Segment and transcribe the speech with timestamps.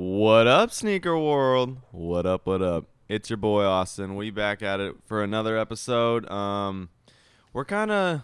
[0.00, 1.78] What up, sneaker world?
[1.90, 2.46] What up?
[2.46, 2.84] What up?
[3.08, 4.14] It's your boy Austin.
[4.14, 6.30] We back at it for another episode.
[6.30, 6.90] Um,
[7.52, 8.22] we're kind of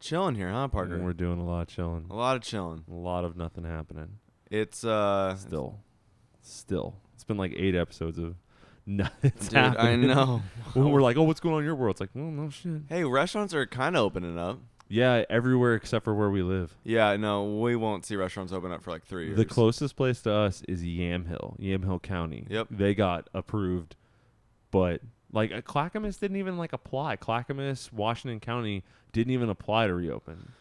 [0.00, 0.94] chilling here, huh, Parker?
[0.94, 2.06] And we're doing a lot of chilling.
[2.08, 2.84] a lot of chilling.
[2.90, 4.16] A lot of nothing happening.
[4.50, 5.78] It's uh, Still.
[6.40, 6.96] Still.
[7.12, 8.36] It's been like eight episodes of
[8.86, 10.40] nothing's dude, I know.
[10.72, 11.96] when we're like, oh, what's going on in your world?
[11.96, 12.80] It's like, oh, no shit.
[12.88, 14.58] hey, restaurants are kind of opening up.
[14.88, 16.74] Yeah, everywhere except for where we live.
[16.82, 19.36] Yeah, no, we won't see restaurants open up for like three years.
[19.36, 22.46] The closest place to us is Yamhill, Yamhill County.
[22.48, 22.68] Yep.
[22.70, 23.96] They got approved,
[24.70, 27.16] but like uh, Clackamas didn't even like apply.
[27.16, 28.82] Clackamas, Washington County
[29.12, 30.52] didn't even apply to reopen.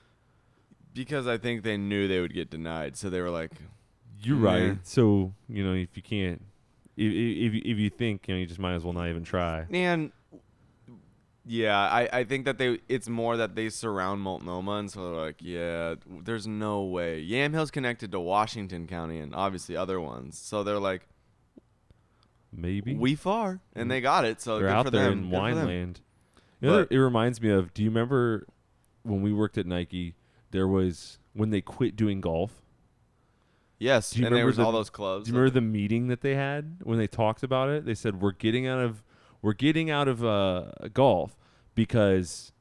[0.94, 3.52] because I think they knew they would get denied, so they were like,
[4.20, 4.68] You're Yeah.
[4.70, 4.77] right.
[4.84, 6.41] So you know, if you can't,
[6.98, 9.23] if if you- if you think, you know, you just might as well not even
[9.23, 9.68] try.
[9.70, 10.12] And
[11.48, 15.22] yeah, I, I think that they it's more that they surround Multnomah, and so they're
[15.26, 17.26] like, yeah, there's no way.
[17.26, 21.08] Yamhill's connected to Washington County and obviously other ones, so they're like,
[22.52, 24.41] Maybe we far, and they got it.
[24.41, 25.24] So they're good out for there them.
[25.26, 25.40] in good.
[25.40, 25.96] Wineland.
[26.62, 27.74] You know, it reminds me of.
[27.74, 28.48] Do you remember
[29.04, 30.16] when we worked at Nike?
[30.52, 32.62] There was when they quit doing golf.
[33.80, 35.26] Yes, Do you and there remember was the- all those clubs.
[35.26, 37.86] Do you remember the meeting that they had when they talked about it?
[37.86, 39.04] They said we're getting out of
[39.43, 41.37] we're getting out of uh, golf
[41.78, 42.52] because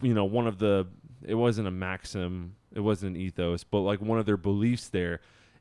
[0.00, 0.86] you know one of the
[1.26, 5.20] it wasn't a maxim, it wasn't an ethos, but like one of their beliefs there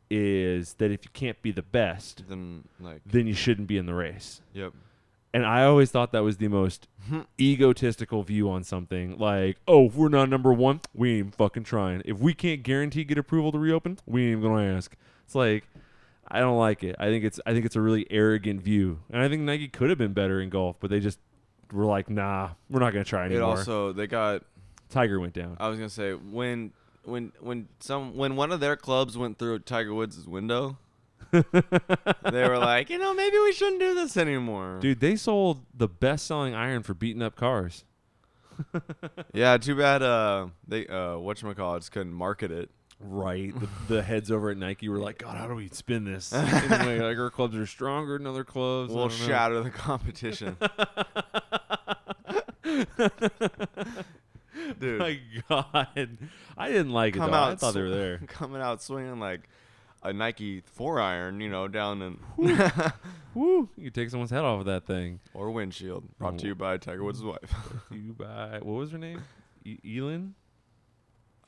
[0.10, 3.86] is that if you can't be the best, Then like, then you shouldn't be in
[3.86, 4.42] the race.
[4.54, 4.72] yep.
[5.32, 6.88] And I always thought that was the most
[7.40, 9.18] egotistical view on something.
[9.20, 12.02] Like, oh, if we're not number one, we ain't even fucking trying.
[12.06, 14.96] If we can't guarantee get approval to reopen, we ain't even gonna ask.
[15.26, 15.66] It's like,
[16.28, 16.96] I don't like it.
[17.00, 19.00] I think it's I think it's a really arrogant view.
[19.12, 21.20] And I think Nike could have been better in golf, but they just
[21.72, 23.56] were like, nah, we're not gonna try anymore.
[23.56, 24.44] It also they got.
[24.90, 25.56] Tiger went down.
[25.60, 26.72] I was gonna say when
[27.04, 30.78] when when some when one of their clubs went through Tiger Woods' window.
[31.32, 31.44] they
[32.48, 34.80] were like, you know, maybe we shouldn't do this anymore.
[34.82, 37.86] Dude, they sold the best selling iron for beating up cars.
[39.34, 40.02] Yeah, too bad.
[40.02, 42.70] Uh, they uh, whatchamacallits couldn't market it.
[43.00, 43.54] Right.
[43.58, 46.34] the, the heads over at Nike were like, God, how do we spin this?
[46.34, 48.92] anyway, like our clubs are stronger than other clubs.
[48.94, 50.58] We'll don't know." shatter the competition.
[54.80, 55.88] Dude, My God,
[56.58, 57.20] I didn't like it.
[57.20, 57.26] Though.
[57.26, 57.52] out.
[57.52, 58.18] I thought they were there.
[58.28, 59.50] Coming out swinging like
[60.04, 62.20] a Nike four iron, you know, down in
[63.34, 63.70] Woo!
[63.78, 65.20] You take someone's head off of that thing.
[65.34, 66.04] or windshield.
[66.18, 66.48] Brought to Oh.
[66.50, 67.54] you by Tiger Woods' wife.
[67.92, 69.22] You buy what was her name?
[69.66, 70.36] E- Elin.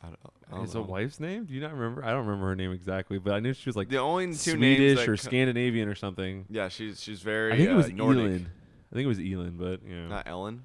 [0.04, 0.20] I don't,
[0.52, 1.46] I don't Is a wife's name?
[1.46, 2.04] Do you not remember?
[2.04, 4.34] I don't remember her name exactly, but I knew she was like The only two
[4.34, 6.46] Swedish that or co- Scandinavian or something.
[6.50, 7.54] Yeah, she's she's very.
[7.54, 8.24] I think it uh, was Nordic.
[8.24, 8.50] Elin.
[8.92, 10.64] I think it was Elin, but you know, Not Ellen.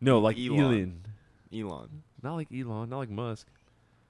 [0.00, 0.60] no, like Elon.
[0.60, 1.02] Elin.
[1.52, 2.02] Elon.
[2.22, 3.46] Not like Elon, not like Musk.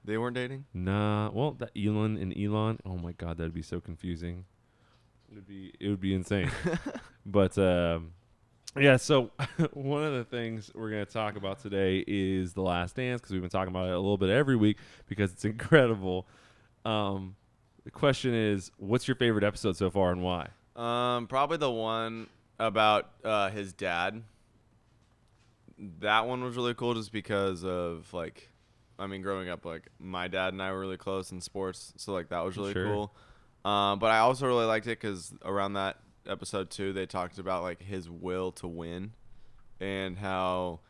[0.04, 0.66] They weren't dating.
[0.72, 2.78] Nah, well, that Elon and Elon.
[2.86, 4.44] Oh my God, that'd be so confusing.
[5.30, 6.50] It would be it would be insane.
[7.26, 8.12] but um,
[8.78, 9.30] yeah, so
[9.72, 13.40] one of the things we're gonna talk about today is the Last Dance because we've
[13.40, 16.26] been talking about it a little bit every week because it's incredible.
[16.84, 17.36] Um,
[17.84, 20.48] the question is, what's your favorite episode so far and why?
[20.74, 22.28] Um, probably the one
[22.58, 24.22] about uh, his dad.
[26.00, 28.50] That one was really cool just because of like,
[28.98, 32.12] I mean, growing up, like my dad and I were really close in sports, so
[32.12, 32.84] like that was really Sure.
[32.86, 33.14] cool.
[33.70, 35.98] Um, but I also really liked it because around that
[36.28, 39.12] episode two, they talked about like his will to win,
[39.80, 40.80] and how,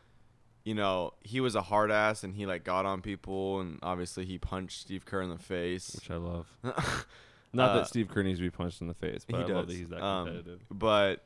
[0.63, 4.25] you know, he was a hard ass and he like got on people, and obviously
[4.25, 5.95] he punched Steve Kerr in the face.
[5.95, 6.47] Which I love.
[7.53, 9.47] Not Uh, that Steve Kerr needs to be punched in the face, but he I
[9.47, 9.55] does.
[9.55, 10.61] love that he's that Um, competitive.
[10.69, 11.23] but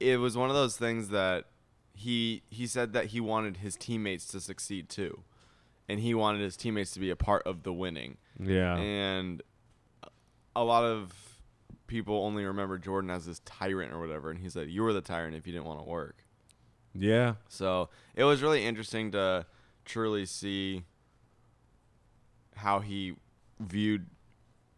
[0.00, 1.44] it was one of those things that
[1.94, 5.22] he he said that he wanted his teammates to succeed too,
[5.88, 8.16] and he wanted his teammates to be a part of the winning.
[8.40, 8.76] yeah.
[8.76, 9.42] And
[10.56, 11.31] a lot of
[11.92, 15.02] people only remember Jordan as this tyrant or whatever, and he said you were the
[15.02, 16.24] tyrant if you didn't want to work.
[16.94, 17.34] yeah.
[17.48, 19.44] So it was really interesting to
[19.84, 20.84] truly see
[22.56, 23.14] how he
[23.60, 24.06] viewed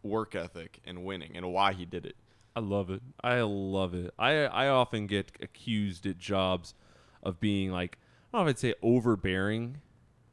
[0.03, 2.17] work ethic and winning and why he did it.
[2.57, 3.03] I love it.
[3.23, 4.13] I love it.
[4.19, 6.75] I I often get accused at jobs
[7.23, 7.99] of being like
[8.33, 9.79] I don't know if I'd say overbearing,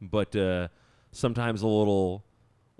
[0.02, 0.70] but uh,
[1.12, 2.24] sometimes a little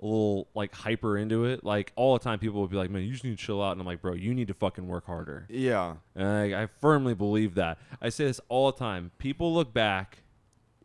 [0.02, 1.64] a little like hyper into it.
[1.64, 3.72] Like all the time, people would be like, "Man, you just need to chill out,"
[3.72, 5.94] and I'm like, "Bro, you need to fucking work harder." Yeah.
[6.14, 7.78] And I, I firmly believe that.
[8.00, 9.12] I say this all the time.
[9.18, 10.24] People look back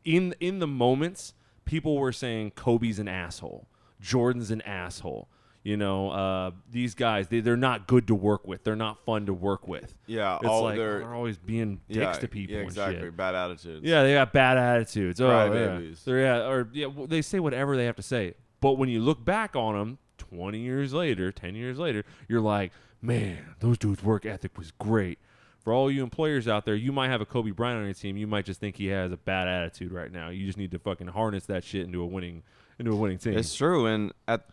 [0.06, 1.34] in in the moments.
[1.66, 3.68] People were saying Kobe's an asshole,
[4.00, 5.28] Jordan's an asshole.
[5.64, 8.64] You know, uh, these guys they they're not good to work with.
[8.64, 9.96] They're not fun to work with.
[10.06, 10.38] Yeah.
[10.38, 12.56] It's all like they're, they're always being dicks yeah, to people.
[12.56, 13.10] Yeah, exactly.
[13.10, 13.84] Bad attitudes.
[13.84, 15.20] Yeah, they got bad attitudes.
[15.20, 15.50] Oh, yeah.
[15.50, 16.04] Crybabies.
[16.06, 18.36] They're yeah, or yeah, well, they say whatever they have to say.
[18.60, 22.72] But when you look back on them 20 years later, 10 years later, you're like,
[23.02, 25.20] man, those dudes' work ethic was great.
[25.60, 28.16] For all you employers out there, you might have a Kobe Bryant on your team.
[28.16, 30.30] You might just think he has a bad attitude right now.
[30.30, 32.44] You just need to fucking harness that shit into a winning
[32.80, 33.38] into a winning team.
[33.38, 34.46] It's true, and at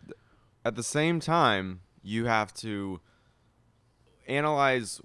[0.65, 2.99] at the same time, you have to
[4.27, 4.99] analyze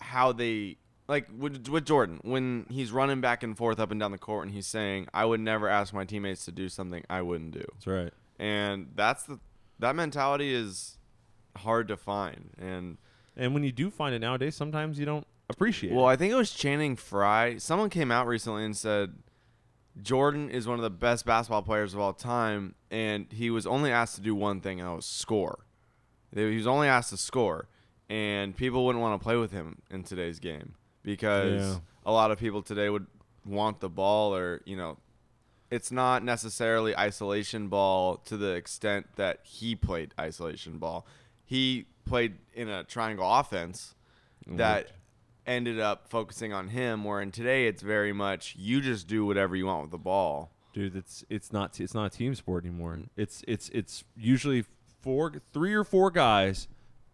[0.00, 0.76] how they
[1.08, 4.44] like with, with Jordan when he's running back and forth up and down the court,
[4.46, 7.64] and he's saying, "I would never ask my teammates to do something I wouldn't do,"
[7.74, 8.12] That's right.
[8.38, 9.38] And that's the
[9.78, 10.98] that mentality is
[11.56, 12.98] hard to find, and
[13.36, 16.12] And when you do find it nowadays, sometimes you don't appreciate Well, it.
[16.12, 17.58] I think it was Channing Frye.
[17.58, 19.14] Someone came out recently and said
[20.00, 23.90] Jordan is one of the best basketball players of all time, and he was only
[23.92, 25.66] asked to do one thing, and that was score.
[26.34, 27.68] He was only asked to score,
[28.08, 31.78] and people wouldn't want to play with him in today's game because Yeah.
[32.06, 33.06] a lot of people today would
[33.46, 34.96] want the ball, or you know,
[35.74, 41.06] it's not necessarily isolation ball to the extent that he played isolation ball.
[41.44, 43.94] He played in a triangle offense
[44.46, 44.92] that
[45.46, 47.02] ended up focusing on him.
[47.04, 50.52] Where in today, it's very much you just do whatever you want with the ball.
[50.74, 54.64] dude it's it's not it's not a team sport anymore it's it's it's usually
[55.02, 56.66] four three or four guys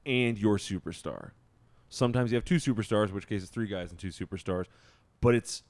[0.07, 1.31] and your superstar
[1.89, 4.65] sometimes you have two superstars which case it's three guys and two superstars
[5.21, 5.63] but it's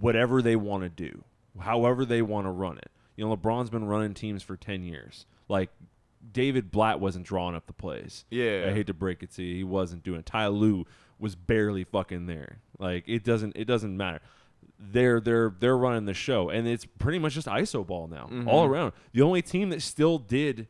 [0.00, 1.24] whatever they want to do
[1.60, 2.90] however they want to run it.
[3.16, 5.26] You know lebron's been running teams for 10 years.
[5.48, 5.70] Like
[6.32, 8.24] david blatt wasn't drawing up the plays.
[8.30, 8.66] Yeah.
[8.68, 10.26] i hate to break it to you he wasn't doing it.
[10.26, 10.86] Ty Lue
[11.18, 12.58] was barely fucking there.
[12.78, 14.20] Like it doesn't it doesn't matter.
[14.78, 18.64] They're they're they're running the show, and it's pretty much just iso ball now, all
[18.64, 18.72] mm-hmm.
[18.72, 18.92] around.
[19.12, 20.66] The only team that still did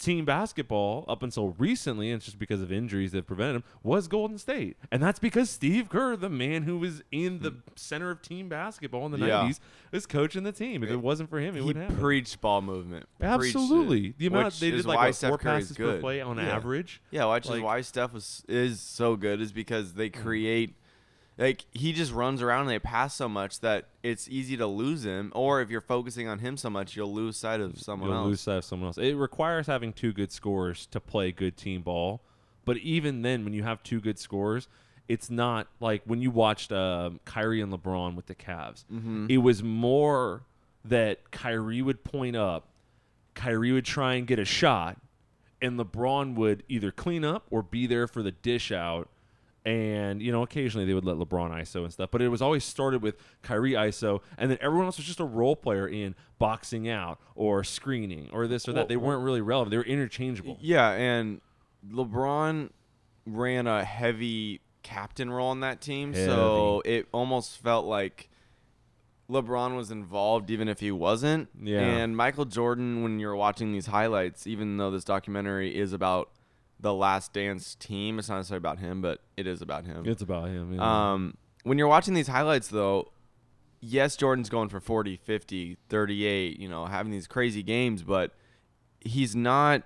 [0.00, 4.08] team basketball up until recently, and it's just because of injuries that prevented him, was
[4.08, 8.22] Golden State, and that's because Steve Kerr, the man who was in the center of
[8.22, 9.42] team basketball in the Yeah.
[9.42, 9.60] '90s,
[9.92, 10.82] is coaching the team.
[10.82, 12.00] If it wasn't for him, it He wouldn't happen.
[12.00, 13.06] preached ball movement.
[13.20, 16.00] Absolutely, the amount they did like why what, Steph four Curry is passes per good.
[16.00, 16.44] play on Yeah.
[16.56, 17.00] average.
[17.10, 20.22] Yeah, which Like- is why Steph was is so good is because they Mm.
[20.22, 20.74] create
[21.40, 25.04] like he just runs around and they pass so much that it's easy to lose
[25.04, 25.32] him.
[25.34, 28.26] Or if you're focusing on him so much, you'll lose sight of someone You'll else.
[28.26, 28.98] lose sight of someone else.
[28.98, 32.20] It requires having two good scorers to play good team ball.
[32.66, 34.68] But even then, when you have two good scorers,
[35.08, 38.84] it's not like when you watched um, Kyrie and LeBron with the Cavs.
[38.92, 39.26] Mm-hmm.
[39.30, 40.42] It was more
[40.84, 42.68] that Kyrie would point up,
[43.34, 44.98] Kyrie would try and get a shot,
[45.62, 49.08] and LeBron would either clean up or be there for the dish out.
[49.64, 52.64] And you know, occasionally they would let LeBron ISO and stuff, but it was always
[52.64, 56.88] started with Kyrie ISO, and then everyone else was just a role player in boxing
[56.88, 58.78] out or screening or this or that.
[58.80, 60.56] Well- they weren't really relevant; they were interchangeable.
[60.60, 61.42] Yeah, and
[61.92, 62.70] LeBron
[63.26, 68.30] ran a heavy captain role on that team, so it almost felt like
[69.28, 71.48] LeBron was involved even if he wasn't.
[71.60, 71.80] Yeah.
[71.80, 76.30] And Michael Jordan, when you're watching these highlights, even though this documentary is about
[76.80, 80.04] the Last Dance team, it's not necessarily about him, but it is about him.
[80.06, 80.74] It's about him.
[80.74, 81.12] yeah.
[81.12, 83.12] Um, when you're watching these highlights, though,
[83.80, 88.32] yes, Jordan's going for 40, 50, 38, you know, having these crazy games, but
[89.00, 89.82] he's not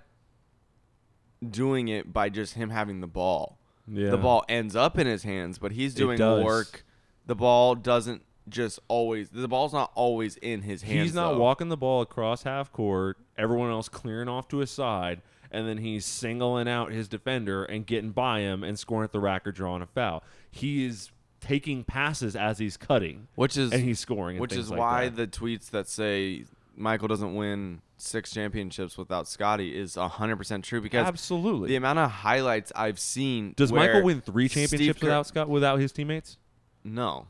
[1.49, 3.59] doing it by just him having the ball.
[3.89, 4.11] yeah.
[4.11, 6.85] The ball ends up in his hands, but he's doing work.
[7.27, 11.03] The ball doesn't just always, the ball's not always in his hands.
[11.03, 11.39] He's not though.
[11.39, 15.23] walking the ball across half court, everyone else clearing off to his side,
[15.55, 19.21] and then he's singling out his defender and getting by him and scoring at the
[19.21, 20.23] rack or drawing a foul.
[20.51, 24.37] He is taking passes as he's cutting, Which is, and he's scoring.
[24.37, 25.17] and which is like why that.
[25.17, 26.45] the tweets that say
[26.77, 31.69] Michael doesn't win six championships without Scottie is 100% true because absolutely.
[31.69, 33.55] the amount of highlights I've seen.
[33.57, 36.39] Does Michael win three championships Kerr- without Scott without his teammates?
[36.83, 37.29] No,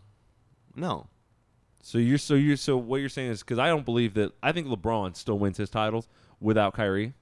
[0.75, 1.07] no.
[1.83, 4.53] So you're so you're so what you're saying is because I don't believe that I
[4.53, 6.09] think LeBron still wins his titles
[6.41, 7.13] without Kyrie.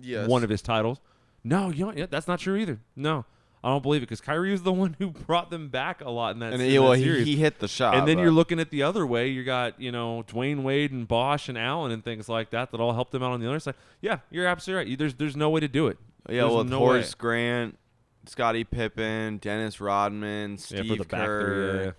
[0.00, 0.28] Yes.
[0.28, 1.00] one of his titles.
[1.44, 2.80] No, you know, that's not true either.
[2.94, 3.24] No,
[3.64, 6.34] I don't believe it because Kyrie was the one who brought them back a lot
[6.34, 7.26] in that, and in he, that well, series.
[7.26, 7.94] he hit the shot.
[7.94, 9.28] and then you're looking at the other way.
[9.28, 12.80] You got you know Dwyane Wade and Bosh and Allen and things like that that
[12.80, 13.74] all helped them out on the other side.
[14.00, 14.98] Yeah, you're absolutely right.
[14.98, 15.98] There's there's no way to do it.
[16.28, 17.18] yeah, There's well, no Horace way.
[17.18, 17.78] Grant,
[18.26, 21.94] Scottie Pippen, Dennis Rodman, Steve yeah, for the back Kerr.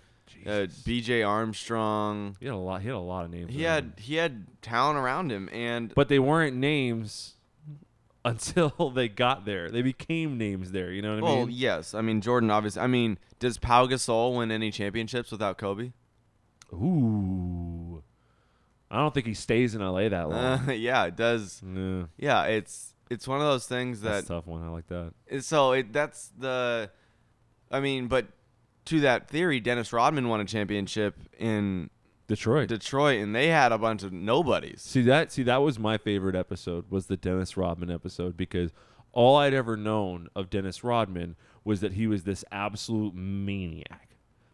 [0.45, 1.23] Uh, B.J.
[1.23, 2.35] Armstrong.
[2.39, 2.81] He had a lot.
[2.81, 3.53] He had a lot of names.
[3.53, 3.93] He had him.
[3.97, 7.35] he had talent around him, and but they weren't names
[8.25, 9.70] until they got there.
[9.70, 10.92] They became names there.
[10.92, 11.56] You know what I well, mean?
[11.58, 12.50] yes, I mean Jordan.
[12.50, 15.92] Obviously, I mean, does Pau Gasol win any championships without Kobe?
[16.74, 18.03] Ooh.
[18.89, 20.70] I don't think he stays in LA that long.
[20.70, 21.62] Uh, yeah, it does.
[21.65, 24.63] yeah, Yeah, it's it's one of those things that that's a tough one.
[24.63, 25.13] I like that.
[25.42, 26.89] So it, that's the,
[27.72, 28.27] I mean, but
[28.86, 31.89] to that theory, Dennis Rodman won a championship in
[32.27, 32.70] Detroit.
[32.70, 34.82] Detroit, and they had a bunch of nobodies.
[34.82, 38.72] See that see that was my favorite episode was the Dennis Rodman episode because
[39.12, 44.10] all I'd ever known of Dennis Rodman was that he was this absolute maniac.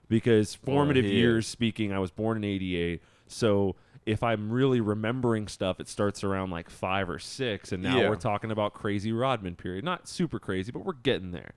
[0.08, 3.02] Because oh, formative he years speaking, I was born in 88.
[3.28, 8.00] So if I'm really remembering stuff, it starts around like 5 or 6 and now
[8.00, 8.10] Yeah.
[8.10, 9.86] we're talking about crazy Rodman period.
[9.86, 11.52] Not super crazy, but we're getting there.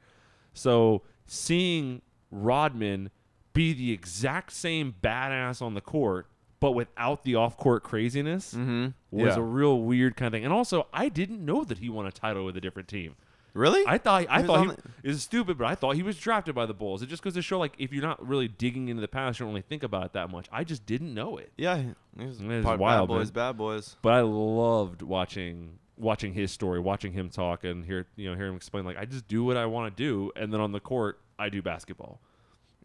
[0.53, 3.11] So seeing Rodman
[3.53, 6.27] be the exact same badass on the court,
[6.61, 8.89] but without the off court craziness Mm-hmm.
[9.11, 9.39] was yeah.
[9.39, 10.45] a real weird kind of thing.
[10.45, 13.17] And also, I didn't know that he won a title with a different team.
[13.55, 13.85] really?
[13.87, 16.65] I thought I was thought he is stupid, but I thought he was drafted by
[16.67, 17.03] the Bulls.
[17.03, 19.45] It just goes to show, like, if you're not really digging into the past, you
[19.45, 20.47] don't really think about it that much.
[20.51, 21.53] I just didn't know it.
[21.59, 21.77] yeah,
[22.19, 23.35] he was It is part wild, bad boys, man.
[23.51, 23.97] bad boys.
[24.01, 28.47] But I loved watching watching his story, watching him talk, and hear you know hear
[28.47, 30.81] him explain like I just do what I want to do, and then on the
[30.81, 32.21] court I do basketball.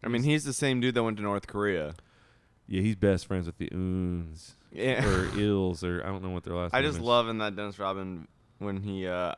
[0.02, 1.94] I mean, he's the same dude that went to North Korea.
[2.66, 5.04] Yeah, he's best friends with the Oons Yeah.
[5.06, 6.74] or Ills or I don't know what their last name is.
[6.74, 7.04] I name just is.
[7.04, 8.28] love in that Dennis Rodman
[8.58, 9.32] when he uh,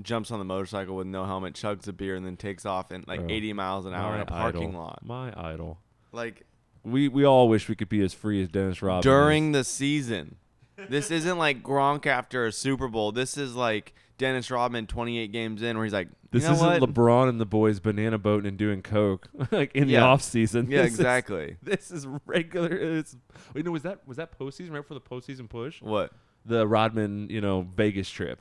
[0.00, 3.04] jumps on the motorcycle with no helmet, chugs a beer, and then takes off in
[3.06, 4.80] like Bro, 80 miles an hour in a parking idol.
[4.80, 5.00] lot.
[5.04, 5.78] My idol.
[6.12, 6.44] Like
[6.82, 9.02] We we all wish we could be as free as Dennis Rodman.
[9.02, 9.58] during is.
[9.60, 10.36] the season.
[10.88, 13.12] This isn't like Gronk after a Super Bowl.
[13.12, 16.80] This is like Dennis Rodman 28 games in where he's like, you this know isn't
[16.80, 16.94] what?
[16.94, 20.04] LeBron and the boys banana boating and doing coke like in the Yeah.
[20.04, 20.68] off season.
[20.70, 21.56] yeah, This is- exactly.
[21.62, 22.68] this is regular.
[22.72, 23.16] It's
[23.54, 25.80] wait, no, was that was that postseason right before the postseason push?
[25.82, 26.12] What?
[26.44, 28.40] The Rodman, you know, Vegas trip.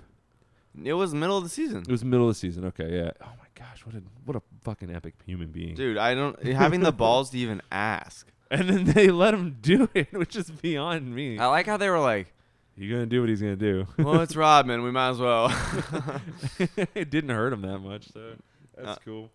[0.83, 1.79] It was middle of the season.
[1.81, 2.65] It was middle of the season.
[2.65, 3.11] Okay, yeah.
[3.21, 5.75] Oh my gosh, what a what a fucking epic human being.
[5.75, 8.27] Dude, I don't having the balls to even ask.
[8.49, 11.37] And then they let him do it, which is beyond me.
[11.39, 12.33] I like how they were like,
[12.81, 13.85] He's gonna do what he's gonna do.
[13.99, 14.81] "Well, it's Rodman.
[14.81, 15.49] We might as well."
[16.95, 18.33] it didn't hurt him that much, so
[18.75, 19.29] that's Uh, cool.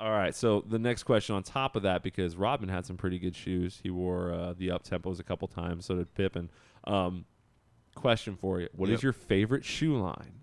[0.00, 3.18] All right, so the next question on top of that, because Rodman had some pretty
[3.20, 3.78] good shoes.
[3.82, 6.50] He wore uh, the up tempos a couple times, so did Pippen.
[6.84, 7.24] Um,
[7.94, 9.02] question for you: What is Yep.
[9.02, 10.42] your favorite shoe line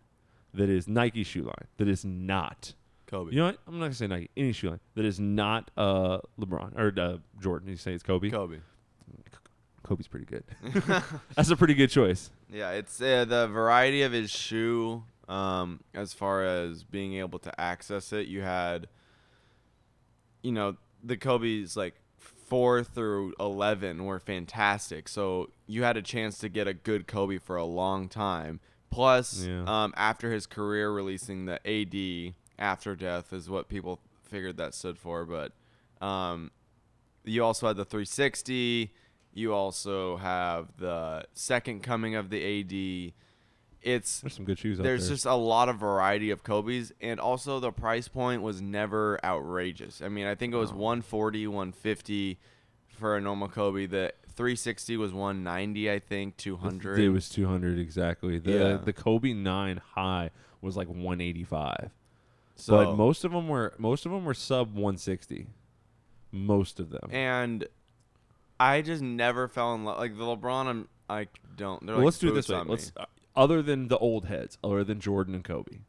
[0.54, 2.74] that is Nike shoe line that is not?
[3.08, 3.32] Kobe.
[3.32, 3.58] You know what?
[3.68, 4.30] I'm not gonna say Nike.
[4.38, 7.68] Any shoe line that is not uh, LeBron or uh, Jordan.
[7.68, 8.30] You say it's Kobe.
[8.30, 8.60] Kobe.
[9.88, 10.44] Kobe's pretty good.
[11.36, 12.30] That's a pretty good choice.
[12.52, 15.04] Yeah, it's uh, the variety of his shoe.
[15.30, 18.88] Um, as far as being able to access it, you had,
[20.42, 25.08] you know, the Kobe's like four through eleven were fantastic.
[25.10, 28.60] So you had a chance to get a good Kobe for a long time.
[28.90, 29.64] Plus, Yeah.
[29.68, 34.98] um, after his career, releasing the AD after death is what people figured that stood
[34.98, 35.26] for.
[35.26, 35.52] But
[36.06, 36.52] um,
[37.26, 38.94] you also had the 360.
[39.38, 43.14] You also have the second coming of the AD.
[43.84, 45.14] It's There's some good shoes out there's there.
[45.16, 50.02] just a lot of variety of Kobe's, and also the price point was never outrageous.
[50.02, 50.78] I mean, I think it was No.
[50.78, 52.40] 140, 150
[52.90, 53.86] for a normal Kobe.
[53.86, 57.00] The 360 was 190, I think, 200.
[57.00, 58.40] It was 200 exactly.
[58.40, 58.78] The Yeah.
[58.78, 61.92] the Kobe 9 high was like 185.
[62.56, 65.46] so, but most of them were most of them were sub 160.
[66.32, 67.08] Most of them.
[67.12, 67.68] and
[68.60, 69.98] I just never fell in love.
[69.98, 71.86] Like the LeBron, I'm, I don't.
[71.86, 72.62] They're well, like let's do it this way.
[72.66, 75.80] Let's uh, other than the old heads, other than Jordan and Kobe,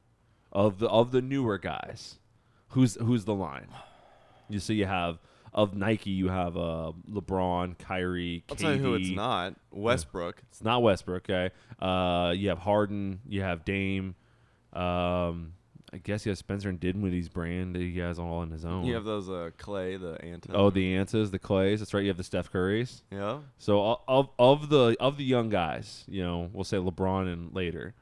[0.52, 2.18] of the of the newer guys,
[2.68, 3.68] who's who's the line?
[4.48, 5.18] You see, you have
[5.52, 8.60] of Nike, you have uh, LeBron, Kyrie, I'll KD.
[8.60, 9.54] tell you who it's not.
[9.70, 10.42] Westbrook.
[10.50, 11.28] It's not Westbrook.
[11.28, 11.50] Okay.
[11.80, 13.20] Uh, you have Harden.
[13.26, 14.14] You have Dame.
[14.72, 15.54] Um,
[15.92, 18.84] I guess have Spencer and Dinwiddie's brand that he has all on his own.
[18.84, 20.50] You have those uh, Klay, the Anta.
[20.52, 21.80] oh, the Antas, the Klays.
[21.80, 22.02] That's right.
[22.02, 23.02] You have the Steph Currys.
[23.10, 23.38] yeah.
[23.58, 27.94] So of of the of the young guys, you know, we'll say LeBron and later.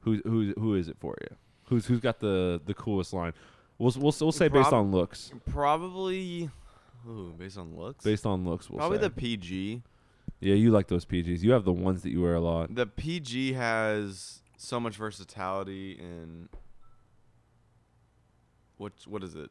[0.00, 1.36] Who who who is it for you?
[1.66, 3.34] Who's who's got the the coolest line?
[3.78, 5.30] We'll we'll, we'll say based on looks.
[5.48, 6.50] Probably.
[7.08, 8.04] Ooh, based on looks.
[8.04, 9.02] Based on looks, we'll Probably say.
[9.04, 9.82] the PG.
[10.40, 11.42] yeah, you like those PGs.
[11.42, 12.74] You have the ones that you wear a lot.
[12.74, 16.48] The PG has so much versatility in
[18.78, 19.50] what what is it?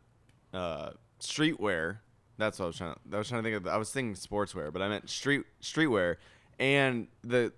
[0.53, 1.99] Uh, streetwear.
[2.37, 2.93] That's what I was trying.
[2.93, 3.71] To, I was trying to think of.
[3.71, 6.15] I was thinking sportswear, but I meant street streetwear,
[6.59, 7.53] and the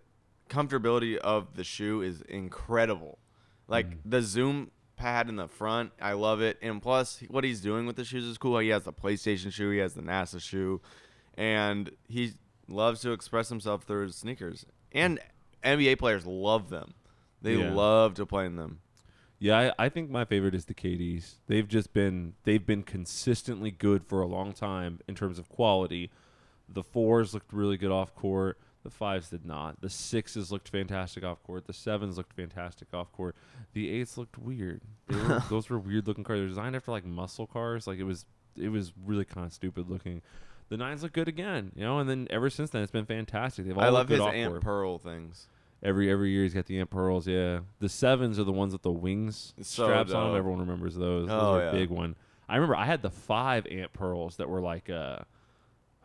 [0.50, 3.20] comfortability of the shoe is incredible.
[3.68, 3.98] Like Mm.
[4.06, 6.58] the zoom pad in the front, I love it.
[6.62, 8.58] And plus, what he's doing with the shoes is cool.
[8.60, 10.82] He has the PlayStation shoe, he has the NASA shoe,
[11.36, 12.34] and he
[12.68, 14.66] loves to express himself through his sneakers.
[14.92, 15.20] And
[15.64, 16.94] NBA players love them.
[17.42, 17.72] They Yeah.
[17.74, 18.82] love to play in them.
[19.39, 21.36] Yeah, I, I think my favorite is the KDs.
[21.48, 26.12] They've just been they've been consistently good for a long time in terms of quality.
[26.67, 28.60] The fours looked really good off court.
[28.84, 29.81] The fives did not.
[29.81, 31.67] The sixes looked fantastic off court.
[31.67, 33.36] The sevens looked fantastic off court.
[33.74, 34.81] The eights looked weird.
[35.08, 36.39] They were, those were weird looking cars.
[36.39, 37.88] They're designed after like muscle cars.
[37.88, 38.25] Like it was
[38.58, 40.22] it was really kind of stupid looking.
[40.69, 42.00] the nines look good again, you know.
[42.00, 43.65] And then ever since then, it's been fantastic.
[43.65, 44.62] They've all I love good his off Ant board.
[44.62, 45.48] Pearl things.
[45.82, 47.28] Every every year he's got the Aunt Pearls.
[47.28, 50.36] Yeah, the sevens are the ones with the wings So straps on them.
[50.38, 51.28] Everyone remembers those.
[51.28, 51.72] Those Oh, yeah.
[51.72, 52.16] big one.
[52.50, 55.20] I remember I had the five Aunt Pearls that were like uh,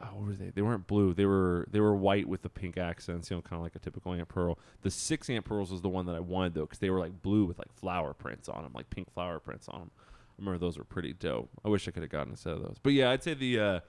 [0.01, 0.51] oh, what were they?
[0.51, 1.13] They weren't blue.
[1.15, 3.31] They were they were white with the pink accents.
[3.31, 4.59] You know, kind of like a typical Aunt Pearl.
[4.83, 7.23] The six Aunt Pearls was the one that I wanted though, because they were like
[7.23, 9.91] blue with like flower prints on them, like pink flower prints on them.
[9.97, 11.49] I remember those were pretty dope.
[11.65, 12.77] I wish I could have gotten a set of those.
[12.83, 13.59] But yeah, I'd say the.
[13.61, 13.81] Uh,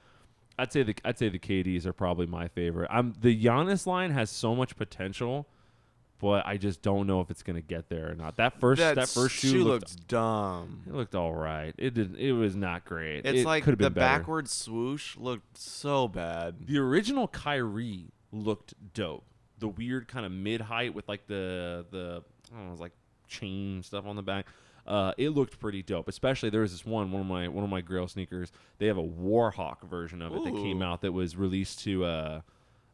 [0.57, 2.87] I'd say the I'd say the KDs are probably my favorite.
[2.91, 5.47] I'm the Giannis line has so much potential,
[6.19, 8.37] but I just don't know if it's gonna get there or not.
[8.37, 10.83] That first that, first shoe, looked, looks dumb.
[10.87, 11.73] it looked all right.
[11.77, 12.17] It didn't.
[12.17, 13.25] it was not great.
[13.25, 14.19] It's it like could have the been better.
[14.19, 16.67] backward swoosh looked so bad.
[16.67, 19.25] The original Kyrie looked dope.
[19.59, 22.79] The weird kind of mid height with like the the I don't know, it was
[22.79, 22.93] like
[23.27, 24.47] chain stuff on the back.
[24.87, 26.07] Uh, it looked pretty dope.
[26.07, 28.51] Especially there was this one one of my one of my Grail sneakers.
[28.77, 32.41] They have a Warhawk version of it that came out that was released to uh,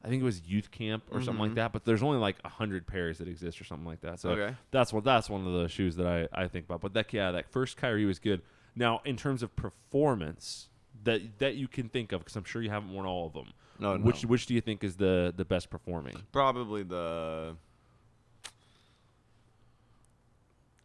[0.03, 1.55] I think it was youth camp or something like Mhm.
[1.55, 1.74] that.
[1.74, 4.20] But there's only like a hundred pairs that exist or something like that.
[4.20, 4.55] So Okay.
[4.72, 6.81] that's what that's one of the shoes that I, I think about.
[6.81, 8.41] But that yeah, that first Kyrie was good.
[8.75, 10.70] Now in terms of performance
[11.03, 13.53] that that you can think of, because I'm sure you haven't worn all of them.
[13.79, 14.03] No, no.
[14.05, 16.15] Which which do you think is the the best performing?
[16.31, 17.55] Probably the.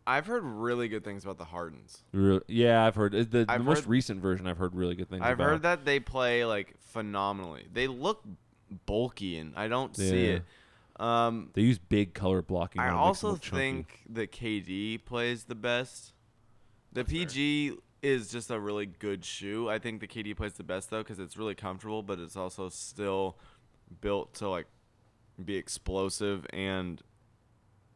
[0.08, 2.02] I've heard really good things about the Hardens.
[2.12, 4.46] Re- yeah, I've heard uh, the, the I've most heard- recent version.
[4.46, 5.22] I've heard really good things.
[5.22, 5.48] I've about.
[5.48, 7.66] heard that they play like phenomenally.
[7.72, 8.22] They look
[8.86, 10.42] bulky, and I don't see it.
[10.98, 12.80] Um, they use big color blocking.
[12.80, 16.12] I on it, makes them also think that KD plays the best.
[16.92, 17.20] The That's fair.
[17.26, 19.68] PG is just a really good shoe.
[19.68, 22.68] I think the KD plays the best though because it's really comfortable, but it's also
[22.70, 23.36] still
[24.00, 24.66] built to like
[25.44, 27.02] be explosive and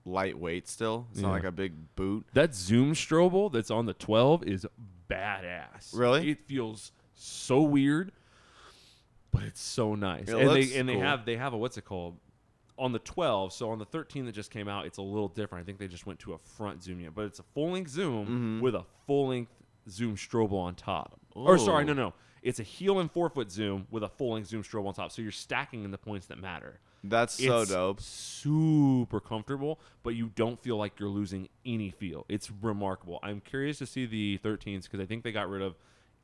[0.04, 0.68] lightweight.
[0.68, 1.28] Still, it's Yeah.
[1.28, 2.26] not like a big boot.
[2.34, 4.66] that Zoom Strobel that's on the 12 is
[5.08, 5.94] badass.
[5.96, 6.30] Really?
[6.30, 8.12] It feels so weird,
[9.32, 10.28] but it's so nice.
[10.28, 11.02] It and they and they cool.
[11.02, 12.16] have they have a what's it called?
[12.78, 15.62] On the 12, so on the 13 that just came out, it's a little different.
[15.62, 17.90] I think they just went to a front zoom unit, but it's a full length
[17.90, 18.62] zoom Mhm.
[18.62, 19.52] with a full length
[19.88, 21.20] zoom Strobel on top.
[21.34, 24.62] Or sorry, no, no, it's a heel and forefoot zoom with a full length zoom
[24.62, 25.12] strobe on top.
[25.12, 26.80] So you're stacking in the points that matter.
[27.04, 28.00] That's so dope.
[28.00, 32.24] Super comfortable, but you don't feel like you're losing any feel.
[32.28, 33.18] It's remarkable.
[33.22, 35.76] I'm curious to see the 13s because I think they got rid of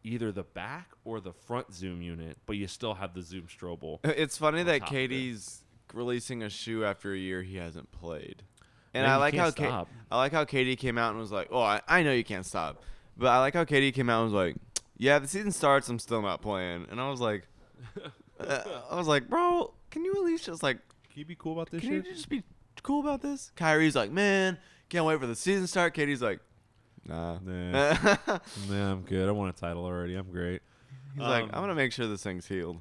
[0.07, 3.99] either the back or the front zoom unit, but you still have the zoom Strobel.
[4.05, 5.11] It's funny that top of it.
[5.11, 8.43] KD's releasing a shoe after a year he hasn't played.
[8.95, 9.89] And Man, I you like can't how K- stop.
[10.11, 12.47] I like how KD came out and was like, "Oh, I, I know you can't
[12.47, 12.83] stop,"
[13.17, 14.57] but I like how KD came out and was like,
[14.97, 17.47] "Yeah, the season starts, I'm still not playing," and I was like,
[18.41, 20.79] uh, I was like, "Bro, can you at least just like,
[21.11, 22.15] Can you be cool about this can you shit?
[22.15, 22.43] just be
[22.83, 24.57] cool about this?" Kyrie's like, "Man,
[24.89, 26.41] can't wait for the season to start." KD's like,
[27.09, 27.97] "Nah." Nah.
[28.71, 29.29] nah, I'm good.
[29.29, 30.15] I won a title already.
[30.15, 30.63] I'm great.
[31.15, 32.81] He's like, Um, "I'm gonna make sure this thing's healed."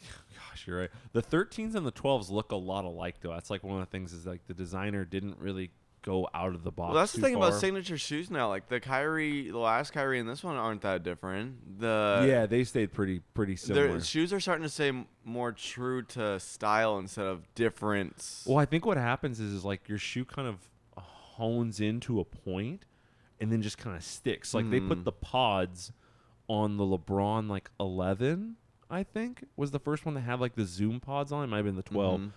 [0.02, 0.90] Gosh, you're right.
[1.12, 3.32] The 13s and the 12s look a lot alike, though.
[3.32, 5.70] That's like one of the things is like the designer didn't really
[6.02, 6.92] go out of the box.
[6.94, 8.48] Well, that's the thing about signature shoes now.
[8.48, 11.80] Like the Kyrie, the last Kyrie and this one aren't that different.
[11.80, 13.88] The yeah, they stayed pretty pretty similar.
[13.88, 14.92] Their shoes are starting to stay
[15.24, 18.44] more true to style instead of difference.
[18.46, 20.56] Well, I think what happens is, is like your shoe kind of
[20.96, 22.84] hones into a point
[23.40, 24.54] and then just kind of sticks.
[24.54, 25.04] Like they put Mhm.
[25.04, 25.92] the pods
[26.48, 28.56] on the LeBron like 11,
[28.90, 31.44] I think, was the first one that had like the zoom pods on.
[31.44, 32.20] It might have been the 12.
[32.20, 32.32] Mhm.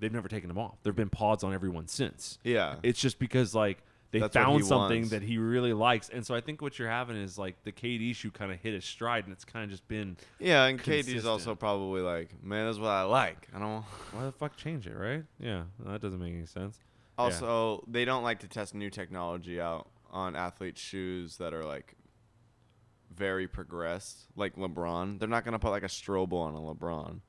[0.00, 0.76] They've never taken them off.
[0.82, 2.38] There've been pods on everyone since.
[2.44, 2.76] Yeah.
[2.82, 5.10] It's just because like they That's what found he something wants.
[5.10, 8.14] that he really likes, and so I think what you're having is like the KD
[8.14, 11.06] shoe kind of hit a stride, and it's kind of just been yeah, and KD's
[11.08, 11.26] consistent.
[11.26, 13.48] also probably like, man, that's what I like.
[13.54, 13.82] I don't.
[14.12, 15.24] why the fuck change it, right?
[15.38, 16.78] Yeah, that doesn't make any sense.
[17.18, 21.94] Also, they don't like to test new technology out on athletes' shoes that are like
[23.14, 25.18] very progressed, like LeBron.
[25.18, 27.20] They're not gonna put like a Strobel on a LeBron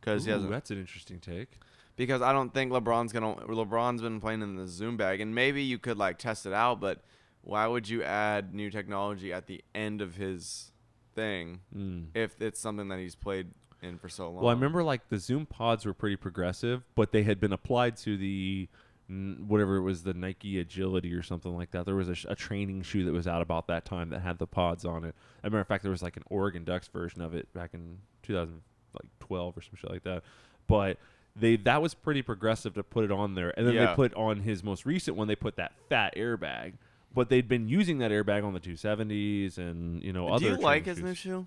[0.00, 0.50] because he hasn't.
[0.50, 1.58] that's an interesting take.
[1.96, 3.34] because I don't think LeBron's gonna.
[3.46, 6.80] LeBron's been playing in the Zoom bag, and maybe you could like test it out,
[6.80, 7.02] but
[7.42, 10.72] why would you add new technology at the end of his
[11.14, 12.06] thing Mm.
[12.14, 13.48] if it's something that he's played
[13.82, 14.42] in for so long?
[14.42, 17.96] Well, I remember like the Zoom pods were pretty progressive, but they had been applied
[17.98, 18.68] to the
[19.08, 21.86] whatever it was, the Nike Agility or something like that.
[21.86, 24.38] There was a, sh- a training shoe that was out about that time that had
[24.38, 25.14] the pods on it.
[25.42, 27.70] As a matter of fact, there was like an Oregon Ducks version of it back
[27.72, 30.22] in 2012 or some shit like that.
[30.66, 30.98] But
[31.34, 34.40] they that was pretty progressive to put it on there, and then they put on
[34.40, 35.28] his most recent one.
[35.28, 36.74] They put that fat airbag.
[37.14, 40.40] But they'd been using that airbag on the 270s and you know other.
[40.40, 41.04] Do you like his shoes.
[41.04, 41.46] new shoe?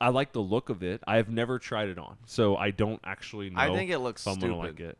[0.00, 1.02] I like the look of it.
[1.06, 3.60] I've never tried it on, so I don't actually know.
[3.60, 4.66] I think it looks if I'm gonna stupid.
[4.66, 4.98] like it.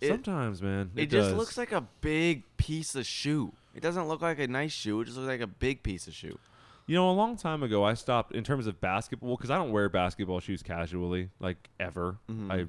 [0.00, 1.38] It- Sometimes, man, It, it, just does.
[1.38, 3.52] looks like a big piece of shoe.
[3.74, 5.00] It doesn't look like a nice shoe.
[5.00, 6.38] It just looks like a big piece of shoe.
[6.86, 9.72] You know, a long time ago, I stopped in terms of basketball because I don't
[9.72, 12.18] wear basketball shoes casually, like ever.
[12.30, 12.50] Mhm.
[12.52, 12.66] I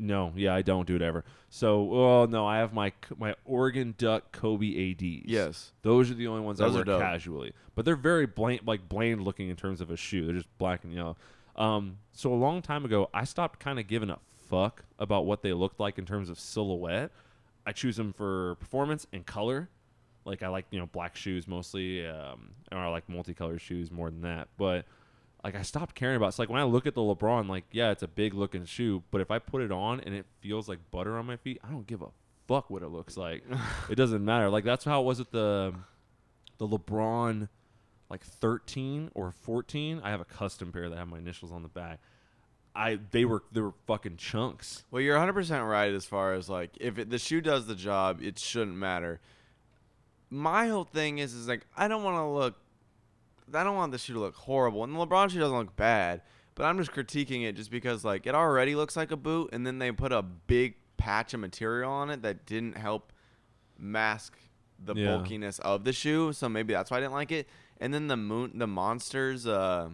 [0.00, 1.24] no, yeah, I don't do it ever.
[1.50, 5.24] So, well, no, I have my my Oregon Duck Kobe ADs.
[5.28, 5.72] Yes.
[5.82, 7.52] those are the only ones Those I wear casually.
[7.74, 10.24] But they're very bland, like bland looking in terms of a shoe.
[10.26, 11.16] They're just black and yellow.
[11.56, 15.42] Um, so a long time ago, I stopped kind of giving a fuck about what
[15.42, 17.10] they looked like in terms of silhouette.
[17.66, 19.68] I choose them for performance and color.
[20.24, 24.10] Like I like you know black shoes mostly, um, or I like multicolored shoes more
[24.10, 24.48] than that.
[24.56, 24.84] But
[25.44, 26.28] like I stopped caring about.
[26.28, 29.02] It's like when I look at the LeBron, like yeah, it's a big looking shoe,
[29.10, 31.70] but if I put it on and it feels like butter on my feet, I
[31.70, 32.08] don't give a
[32.46, 33.44] fuck what it looks like.
[33.90, 34.50] it doesn't matter.
[34.50, 35.74] Like that's how it was with the
[36.58, 37.48] the LeBron
[38.10, 40.00] like 13 or 14.
[40.02, 42.00] I have a custom pair that have my initials on the back.
[42.78, 44.84] I they were they were fucking chunks.
[44.90, 48.20] Well, you're 100% right as far as like if it, the shoe does the job,
[48.22, 49.20] it shouldn't matter.
[50.30, 52.54] My whole thing is is like I don't want to look
[53.54, 54.84] I don't want the shoe to look horrible.
[54.84, 56.20] And the LeBron shoe doesn't look bad,
[56.54, 59.66] but I'm just critiquing it just because like it already looks like a boot and
[59.66, 63.12] then they put a big patch of material on it that didn't help
[63.78, 64.38] mask
[64.84, 65.16] the Yeah.
[65.16, 67.48] bulkiness of the shoe, so maybe that's why I didn't like it.
[67.80, 69.88] And then the moon the monsters uh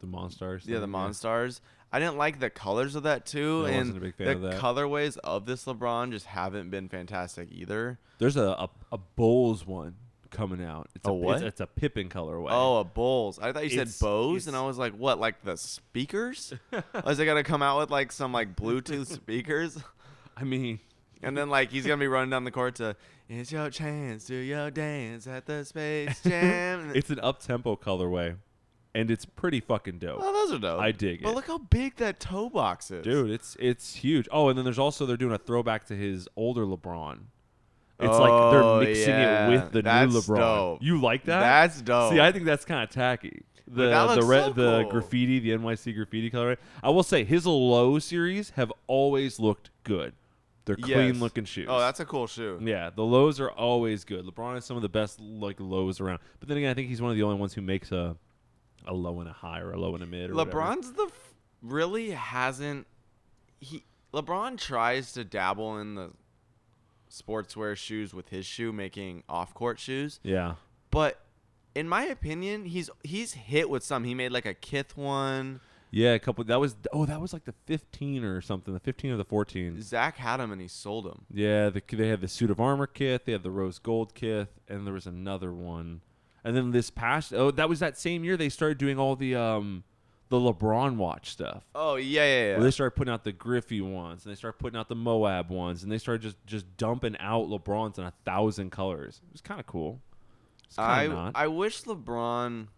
[0.00, 0.66] The Monstars.
[0.66, 1.60] yeah, the thing, Monstars.
[1.92, 4.42] I didn't like the colors of that too, and wasn't a big fan the of
[4.42, 4.60] that.
[4.60, 7.98] colorways of this LeBron just haven't been fantastic either.
[8.18, 9.94] There's a, a a Bulls one
[10.30, 10.88] coming out.
[10.94, 11.36] It's A a, what?
[11.36, 12.48] It's, it's a Pippen colorway.
[12.50, 13.38] Oh, a Bulls!
[13.38, 15.18] I thought you said It's- Bose, and I was like, what?
[15.18, 16.52] Like the speakers?
[17.06, 19.78] Is it gonna come out with like some like Bluetooth speakers?
[20.36, 20.80] I mean,
[21.22, 22.96] And then like he's gonna be running down the court to
[23.30, 28.36] "It's your chance, do your dance at the Space Jam." it's an up tempo colorway,
[28.98, 30.18] and it's pretty fucking dope.
[30.20, 30.80] oh, those are dope.
[30.80, 31.34] I dig But it.
[31.36, 34.28] look how big that toe box is, Dude, it's it's huge.
[34.32, 37.18] Oh, and then there's also they're doing a throwback to his older LeBron.
[38.00, 39.48] It's Oh, like they're mixing yeah.
[39.48, 40.36] it with the That's new LeBron.
[40.38, 40.82] dope.
[40.82, 41.40] You like that?
[41.40, 42.12] That's dope.
[42.12, 43.42] See, I think that's kind of tacky.
[43.66, 44.90] The that the looks red so the cool.
[44.92, 46.56] graffiti, the NYC graffiti color.
[46.82, 50.14] I will say his low series have always looked good.
[50.64, 51.16] They're clean Yes.
[51.16, 51.66] looking shoes.
[51.68, 52.58] Oh, that's a cool shoe.
[52.62, 52.90] yeah.
[52.94, 54.24] The lows are always good.
[54.26, 56.20] LeBron has some of the best like lows around.
[56.40, 58.16] But then again, I think he's one of the only ones who makes a
[58.86, 60.30] a low and a high or a low and a mid.
[60.30, 60.58] Or whatever.
[60.60, 62.86] LeBron's the f- really hasn't
[63.60, 66.10] he LeBron tries to dabble in the
[67.10, 70.54] sportswear shoes with his shoe making off-court shoes, Yeah.
[70.90, 71.20] but
[71.74, 74.04] in my opinion, he's he's hit with some.
[74.04, 75.60] He made like a Kith one.
[75.90, 76.42] Yeah, a couple.
[76.44, 78.74] That was oh, that was like the 15 or something.
[78.74, 79.80] The 15 or the 14.
[79.80, 81.24] Zach had him and he sold him.
[81.32, 84.48] Yeah, the, they had the suit of armor Kith, they had the rose gold Kith,
[84.68, 86.00] and there was another one.
[86.44, 89.34] And then this past oh, that was that same year they started doing all the
[89.34, 89.84] um
[90.28, 91.64] the LeBron watch stuff.
[91.74, 92.52] Oh yeah, yeah, yeah.
[92.54, 95.50] Where they started putting out the Griffey ones, and they started putting out the Moab
[95.50, 99.20] ones, and they started just just dumping out LeBrons in a thousand colors.
[99.26, 100.00] It was kind of cool.
[100.76, 101.32] I not.
[101.34, 102.68] I wish LeBron.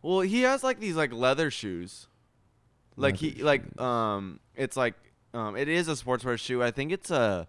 [0.00, 2.06] Well, he has like these like leather shoes,
[2.96, 4.94] like he Leather like um, it's like
[5.34, 6.62] um, it is a sportswear shoe.
[6.62, 7.48] I think it's a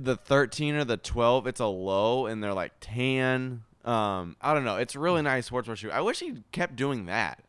[0.00, 1.46] the thirteen or the twelve.
[1.46, 3.64] It's a low, and they're like tan.
[3.84, 4.76] Um, I don't know.
[4.76, 5.90] It's a really nice sportswear shoe.
[5.90, 7.42] I wish he kept doing that.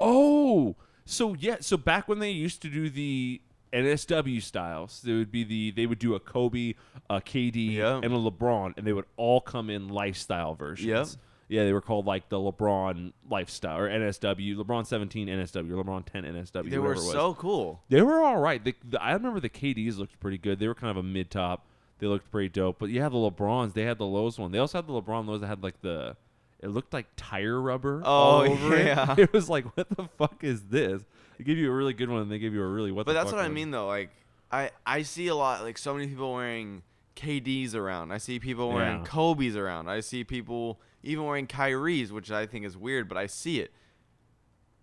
[0.00, 3.40] Oh, so yeah, so back when they used to do the
[3.72, 6.74] NSW styles, there would be the they would do a Kobe,
[7.10, 7.96] a KD, Yeah.
[8.02, 10.88] and a LeBron, and they would all come in lifestyle versions.
[10.88, 11.06] Yep.
[11.48, 16.24] Yeah, they were called like the LeBron lifestyle or NSW, LeBron 17 NSW, LeBron 10
[16.24, 16.70] NSW.
[16.70, 17.12] They were whatever it was.
[17.12, 17.82] so cool.
[17.90, 18.62] They were all right.
[18.64, 20.58] The, the, I remember the KDs looked pretty good.
[20.60, 21.66] They were kind of a mid top.
[22.02, 22.80] They looked pretty dope.
[22.80, 24.50] But yeah, the LeBrons, they had the lows one.
[24.50, 26.16] They also had the LeBron lows that had like the.
[26.58, 29.12] It looked like tire rubber oh, all Oh, over yeah.
[29.12, 29.18] it.
[29.20, 31.04] It was like, what the fuck is this?
[31.38, 33.06] They give you a really good one, and they give you a really what.
[33.06, 33.86] But that's what I mean, though.
[33.86, 34.10] Like,
[34.50, 36.82] I I see a lot, like so many people wearing
[37.14, 38.10] KDs around.
[38.10, 39.04] I see people wearing Yeah.
[39.04, 39.88] Kobe's around.
[39.88, 43.70] I see people even wearing Kyrie's, which I think is weird, but I see it.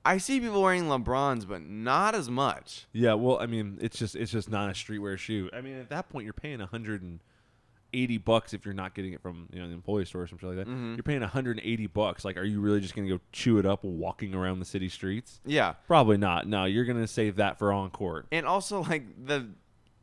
[0.09, 2.87] I see people wearing LeBrons, but not as much.
[2.93, 5.49] Yeah, well, I mean, it's just it's just not a streetwear shoe.
[5.53, 9.47] I mean, at that point, you're paying 180 bucks if you're not getting it from
[9.51, 10.67] you know the employee store or something like that.
[10.67, 10.95] Mhm.
[10.95, 12.25] You're paying 180 bucks.
[12.25, 15.41] Like, are you really just gonna go chew it up walking around the city streets?
[15.45, 16.47] Yeah, Probably not.
[16.47, 18.25] No, you're gonna save that for on court.
[18.31, 19.49] and also like the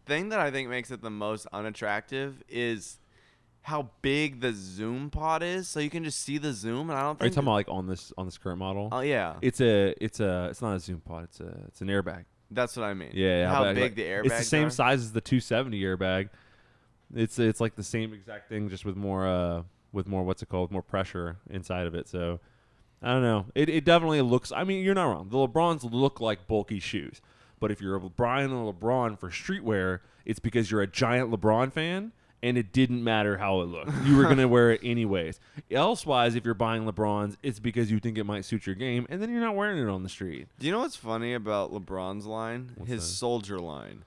[0.05, 2.99] thing that I think makes it the most unattractive is
[3.66, 5.66] how big the zoom pod is.
[5.66, 7.35] So you can just see the zoom, and I don't Are you think.
[7.35, 8.88] talking about like on this on this current model?
[8.92, 11.24] Oh yeah, It's a it's a it's not a zoom pod.
[11.24, 12.26] It's a it's an airbag.
[12.52, 13.11] that's what I mean.
[13.12, 14.26] Yeah, yeah, how but, big like, the airbag?
[14.26, 16.29] It's the same size as the 270 airbag.
[17.12, 20.48] It's it's like the same exact thing, just with more uh with more what's it
[20.48, 22.07] called, more pressure inside of it.
[22.07, 22.38] So
[23.02, 23.46] I don't know.
[23.57, 24.52] It it definitely looks.
[24.52, 25.29] I mean, you're not wrong.
[25.29, 27.20] The LeBrons look like bulky shoes,
[27.59, 31.72] but if you're a Brian or LeBron for streetwear, it's because you're a giant LeBron
[31.72, 33.90] fan and it didn't matter how it looked.
[34.05, 35.40] You were gonna wear it anyways.
[35.70, 39.20] Elsewise, if you're buying LeBrons, it's because you think it might suit your game, and
[39.22, 40.49] then you're not wearing it on the street.
[40.59, 42.72] Do you know what's funny about LeBron's line?
[42.77, 43.14] What's his that?
[43.14, 44.05] soldier line.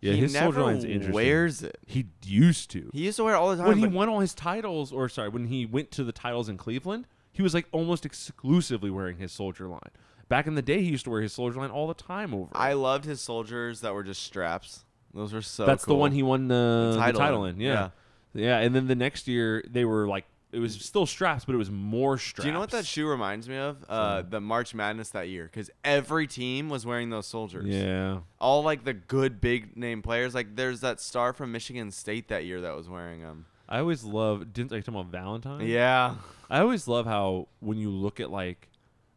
[0.00, 1.14] Yeah, he his never soldier line's interesting.
[1.14, 1.78] wears it.
[1.86, 2.90] He used to.
[2.92, 3.68] He used to wear it all the time.
[3.68, 6.56] when he won all his titles, or sorry, when he went to the titles in
[6.56, 9.80] Cleveland, he was like almost exclusively wearing his soldier line.
[10.28, 12.48] Back in the day, he used to wear his soldier line all the time over.
[12.52, 14.84] I loved his soldiers that were just straps.
[15.14, 15.66] Those are so.
[15.66, 17.60] That's the one he won the, The the title title, in, in.
[17.60, 17.90] Yeah.
[18.34, 21.58] yeah, And then the next year, they were like, it was still straps, but it
[21.58, 22.42] was more straps.
[22.42, 23.84] Do you know what that shoe reminds me of?
[23.88, 27.66] Uh, the March Madness that year, because every team was wearing those soldiers.
[27.66, 28.18] Yeah.
[28.38, 30.34] All like the good big name players.
[30.34, 33.46] Like there's that star from Michigan State that year that was wearing them.
[33.66, 34.52] I always love.
[34.52, 35.66] Didn't you talking about Valentine?
[35.66, 36.16] Yeah.
[36.50, 38.68] I always love how when you look at like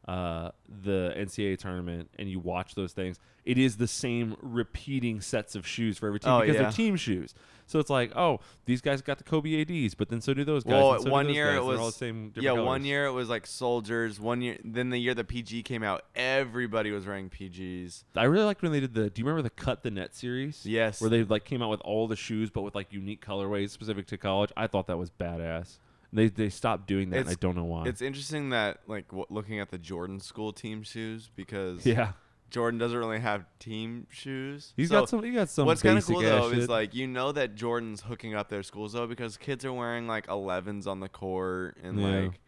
[0.07, 0.51] uh,
[0.83, 5.65] the NCAA tournament and you watch those things, it is the same repeating sets of
[5.67, 6.61] shoes for every team Oh, because yeah.
[6.63, 7.33] they're team shoes.
[7.67, 10.63] So it's like, oh, these guys got the Kobe ADs, but then so do those
[10.63, 10.73] guys.
[10.73, 11.53] Well, and so do one those year guys.
[11.53, 12.31] it They're was all the same.
[12.35, 12.51] yeah.
[12.51, 12.85] One colors.
[12.85, 14.19] year it was like soldiers.
[14.19, 18.03] One year, then the year the PG came out, everybody was wearing PGs.
[18.15, 19.09] I really liked when they did the.
[19.09, 20.63] Do you remember the cut the net series?
[20.63, 21.01] Yes.
[21.01, 24.05] Where they like came out with all the shoes, but with like unique colorways specific
[24.07, 24.51] to college.
[24.55, 25.79] I thought that was badass.
[26.13, 27.17] They they stopped doing that.
[27.17, 27.85] and I It's- don't know why.
[27.87, 32.13] It's interesting that like w- looking at the Jordan School team shoes because yeah.
[32.51, 34.71] Jordan doesn't really have team shoes.
[34.77, 35.23] He's So got some.
[35.23, 35.65] He got some.
[35.65, 38.93] What's kind of cool though is like you know that Jordan's hooking up their schools
[38.93, 42.07] though because kids are wearing like 11s on the court and Yeah.
[42.21, 42.39] like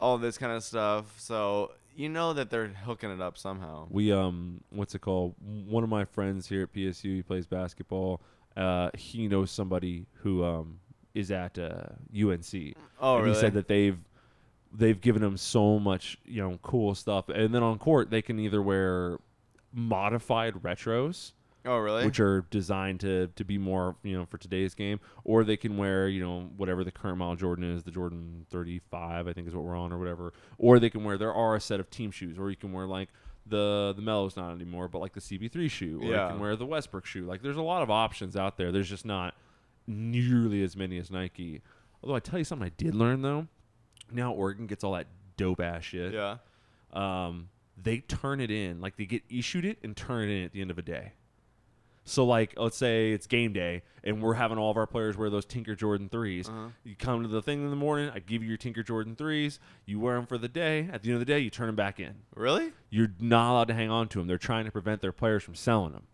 [0.00, 1.18] all this kind of stuff.
[1.18, 3.86] So you know that they're hooking it up somehow.
[3.90, 5.34] We um, what's it called?
[5.40, 8.20] One of my friends here at PSU, he plays basketball.
[8.56, 10.80] Uh, he knows somebody who um
[11.14, 13.34] is at uh, UNC, Oh and really?
[13.34, 13.98] he said that they've
[14.74, 18.38] they've given him so much you know cool stuff, and then on court they can
[18.38, 19.18] either wear
[19.72, 21.32] modified retros,
[21.66, 22.04] oh really?
[22.04, 25.76] which are designed to to be more you know for today's game, or they can
[25.76, 29.54] wear you know whatever the current model Jordan is, the Jordan 35 I think is
[29.54, 32.10] what we're on or whatever, or they can wear there are a set of team
[32.10, 33.08] shoes, or you can wear like
[33.46, 36.26] the the Melos not anymore, but like the CB3 shoe, or Yeah.
[36.26, 37.24] you can wear the Westbrook shoe.
[37.26, 38.70] Like there's a lot of options out there.
[38.72, 39.34] There's just not
[39.86, 41.62] nearly as many as Nike.
[42.02, 43.46] Although I tell you something I did learn though,
[44.10, 46.36] now Oregon gets all that dope ass shit yeah.
[46.92, 47.48] um,
[47.80, 50.60] they turn it in, like they get issued it and turn it in at the
[50.60, 51.12] end of a day.
[52.04, 55.30] So like, let's say it's game day and we're having all of our players wear
[55.30, 56.68] those Tinker Jordan 3s Uh-huh.
[56.84, 59.60] You come to the thing in the morning, I give you your Tinker Jordan threes.
[59.86, 60.88] You wear them for the day.
[60.92, 62.14] At the end of the day, you turn them back in.
[62.34, 62.72] Really?
[62.90, 64.26] You're not allowed to hang on to them.
[64.26, 66.06] They're trying to prevent their players from selling them.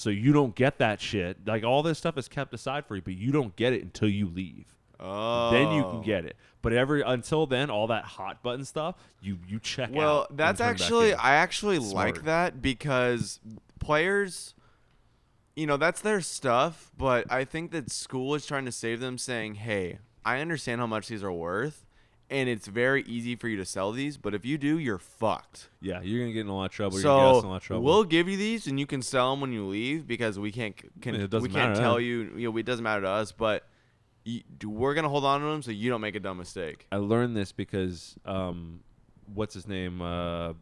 [0.00, 1.46] So you don't get that shit.
[1.46, 4.08] Like all this stuff is kept aside for you, but you don't get it until
[4.08, 4.64] you leave
[4.98, 5.50] Oh.
[5.50, 6.36] then you can get it.
[6.62, 10.30] But every until then, all that hot button stuff, you you check Well, out.
[10.30, 11.12] and that's actually.
[11.14, 13.40] I actually like that because
[13.78, 14.54] players
[15.56, 19.18] you know, that's their stuff, but I think that school is trying to save them
[19.18, 21.84] saying, "Hey, I understand how much these are worth,
[22.30, 25.68] and it's very easy for you to sell these, but if you do, you're fucked."
[25.80, 26.96] yeah, you're gonna get in a lot of trouble.
[26.98, 27.82] you're gonna get us in a lot So of trouble.
[27.84, 30.74] we'll give you these, and you can sell them when you leave because we can't
[31.02, 32.32] can, It doesn't we can't matter, tell you.
[32.36, 33.66] You know, it doesn't matter to us, but
[34.24, 36.86] you, we're gonna hold on to them so you don't make a dumb mistake.
[36.92, 38.80] I learned this because um,
[39.34, 40.00] what's his name?
[40.02, 40.52] Uh,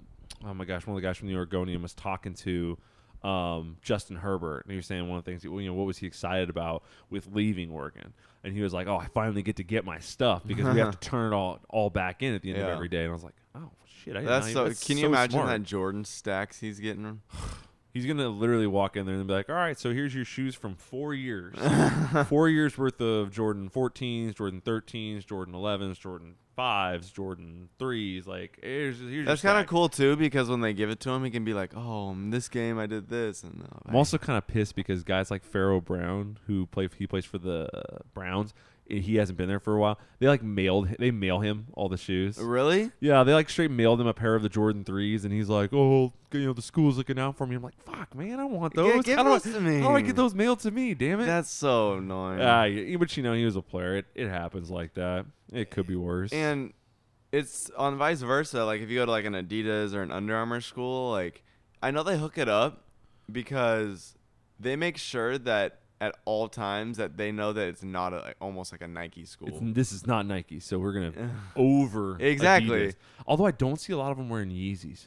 [0.47, 2.79] oh my gosh, one of the guys from the Oregonian was talking to
[3.23, 5.45] um, Justin Herbert, and he was saying one of the things.
[5.45, 8.13] You know, what was he excited about with leaving Oregon?
[8.45, 10.99] And he was like, "Oh, I finally get to get my stuff because we have
[10.99, 13.13] to turn it all all back in at the end of every day." And I
[13.13, 14.65] was like, "Oh shit, I didn't That's so.
[14.65, 15.49] that's can you so imagine smart.
[15.49, 17.21] that Jordan stacks he's getting?
[17.93, 20.55] He's gonna literally walk in there and be like, "All right, so here's your shoes
[20.55, 21.55] from four years,
[22.29, 28.27] four years worth of Jordan 14s, Jordan 13s, Jordan 11s, Jordan 5s, Jordan 3s.
[28.27, 31.25] Like, here's, here's That's kind of cool too because when they give it to him,
[31.25, 34.19] he can be like, "Oh, in this game I did this," and uh, I'm also
[34.19, 37.69] kind of pissed because guys like Pharaoh Brown, who play he plays for the
[38.13, 38.53] Browns,
[38.89, 39.99] he hasn't been there for a while.
[40.19, 42.39] They like mailed they mail him all the shoes.
[42.39, 42.91] really.
[43.01, 45.73] Yeah, they like straight mailed him a pair of the Jordan threes, and he's like,
[45.73, 48.75] "Oh, you know, the school's looking out for me." I'm like, "Fuck, man, I want
[48.77, 49.05] Yeah, those.
[49.05, 49.81] give how, do those I, to me.
[49.81, 50.95] how do I get those mailed to me?
[50.95, 52.39] Damn it!" That's so annoying.
[52.41, 53.97] Yeah, but you know, he was a player.
[53.97, 55.27] It, it happens like that.
[55.53, 56.33] It could be worse.
[56.33, 56.73] and
[57.31, 58.65] it's on vice versa.
[58.65, 61.43] Like if you go to like an Adidas or an Under Armour school, like
[61.83, 62.85] I know they hook it up
[63.31, 64.15] because
[64.59, 68.71] they make sure that at all times that they know that it's not a, almost
[68.73, 69.49] like a Nike school.
[69.49, 72.89] It's- this is not Nike, so we're gonna over Exactly.
[72.89, 72.95] Adidas.
[73.27, 75.07] Although I don't see a lot of them wearing Yeezys.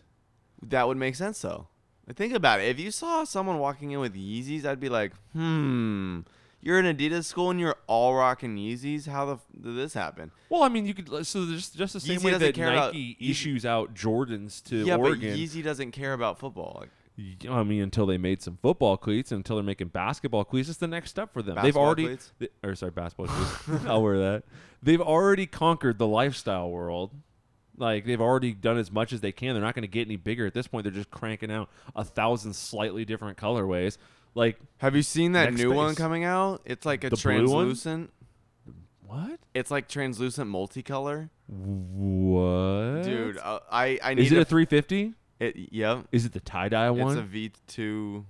[0.64, 1.68] that would make sense though.
[2.16, 2.64] Think about it.
[2.68, 6.22] If you saw someone walking in with Yeezys, I'd be like, hmm.
[6.64, 9.08] You're in Adidas school and you're all rocking Yeezys.
[9.08, 10.32] How the f- did this happen?
[10.50, 13.66] Well, I mean, you could so just just the same Yeezy way that Nike issues
[13.66, 15.32] out Jordans to yeah, Oregon.
[15.32, 16.78] but Yeezy doesn't care about football.
[16.82, 16.90] Like,
[17.50, 20.88] I mean, until they made some football cleats, until they're making basketball cleats, it's the
[20.88, 21.58] next step for them.
[21.62, 22.34] They've already, cleats?
[22.40, 23.86] th- or sorry, basketball cleats.
[23.88, 24.44] I'll wear that.
[24.84, 27.12] They've already conquered the lifestyle world.
[27.78, 29.54] Like they've already done as much as they can.
[29.54, 30.84] They're not going to get any bigger at this point.
[30.84, 33.98] They're just cranking out a thousand slightly different colorways.
[34.36, 36.62] Like Have you seen that new one coming out?
[36.66, 38.12] It's like a The translucent.
[39.06, 39.40] what?
[39.54, 41.30] It's like translucent multicolor.
[41.48, 45.14] What, Dude, uh, I I need Is it to a 350?
[45.42, 46.08] It, yep.
[46.12, 47.18] Is it the tie dye one?
[47.18, 48.24] It's a V2.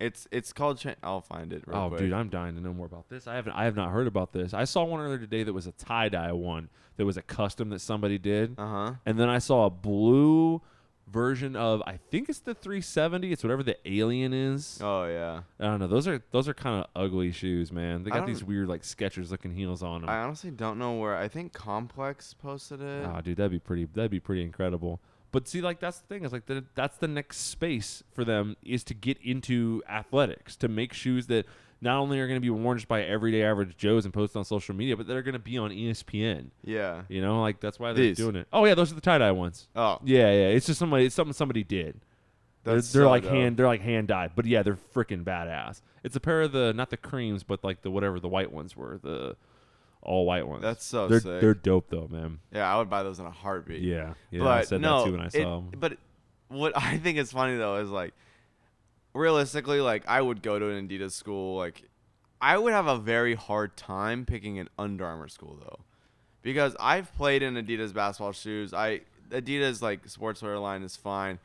[0.00, 0.78] It's it's called.
[0.80, 1.64] Tra- I'll find it.
[1.66, 2.00] Real Oh, quick.
[2.00, 3.26] dude, I'm dying to know more about this.
[3.26, 4.52] I haven't, I have not heard about this.
[4.54, 7.70] I saw one earlier today that was a tie dye one that was a custom
[7.70, 8.94] that somebody did, Uh huh.
[9.06, 10.60] and then I saw a blue
[11.08, 13.32] version of I think it's the 370.
[13.32, 14.78] It's whatever the alien is.
[14.82, 15.42] Oh yeah.
[15.60, 15.86] I don't know.
[15.86, 18.02] Those are those are kind of ugly shoes, man.
[18.02, 20.10] They got these weird like Skechers looking heels on them.
[20.10, 21.16] I honestly don't know where.
[21.16, 23.06] I think Complex posted it.
[23.06, 23.84] Oh, dude, that'd be pretty.
[23.84, 25.00] That'd be pretty incredible.
[25.32, 28.56] But see, like that's the thing is like the, that's the next space for them
[28.62, 31.46] is to get into athletics to make shoes that
[31.80, 34.44] not only are going to be worn just by everyday average Joes and posted on
[34.44, 36.50] social media, but they're going to be on ESPN.
[36.62, 37.02] yeah.
[37.08, 38.18] You know, like that's why they're These.
[38.18, 38.46] doing it.
[38.52, 39.68] Oh yeah, those are the tie dye ones.
[39.74, 40.48] Oh, Yeah, yeah.
[40.48, 41.06] It's just somebody.
[41.06, 42.00] It's something somebody did.
[42.64, 43.32] They're, they're so like dope.
[43.32, 43.56] hand.
[43.56, 44.32] They're like hand dyed.
[44.36, 45.80] But yeah, they're freaking badass.
[46.04, 48.76] It's a pair of the not the creams, but like the whatever the white ones
[48.76, 49.36] were, the
[50.02, 50.62] all white ones.
[50.62, 51.40] That's so they're sick.
[51.40, 52.40] they're dope though, man.
[52.52, 53.82] Yeah, I would buy those in a heartbeat.
[53.82, 54.40] Yeah, yeah.
[54.40, 55.70] but I said no, that too when I it- saw them.
[55.78, 55.98] But
[56.48, 58.12] what I think is funny though is like,
[59.14, 61.56] realistically, like I would go to an Adidas school.
[61.56, 61.88] Like,
[62.40, 65.80] I would have a very hard time picking an Under Armour school though,
[66.42, 68.74] because I've played in Adidas basketball shoes.
[68.74, 71.38] I Adidas like sportswear line is fine.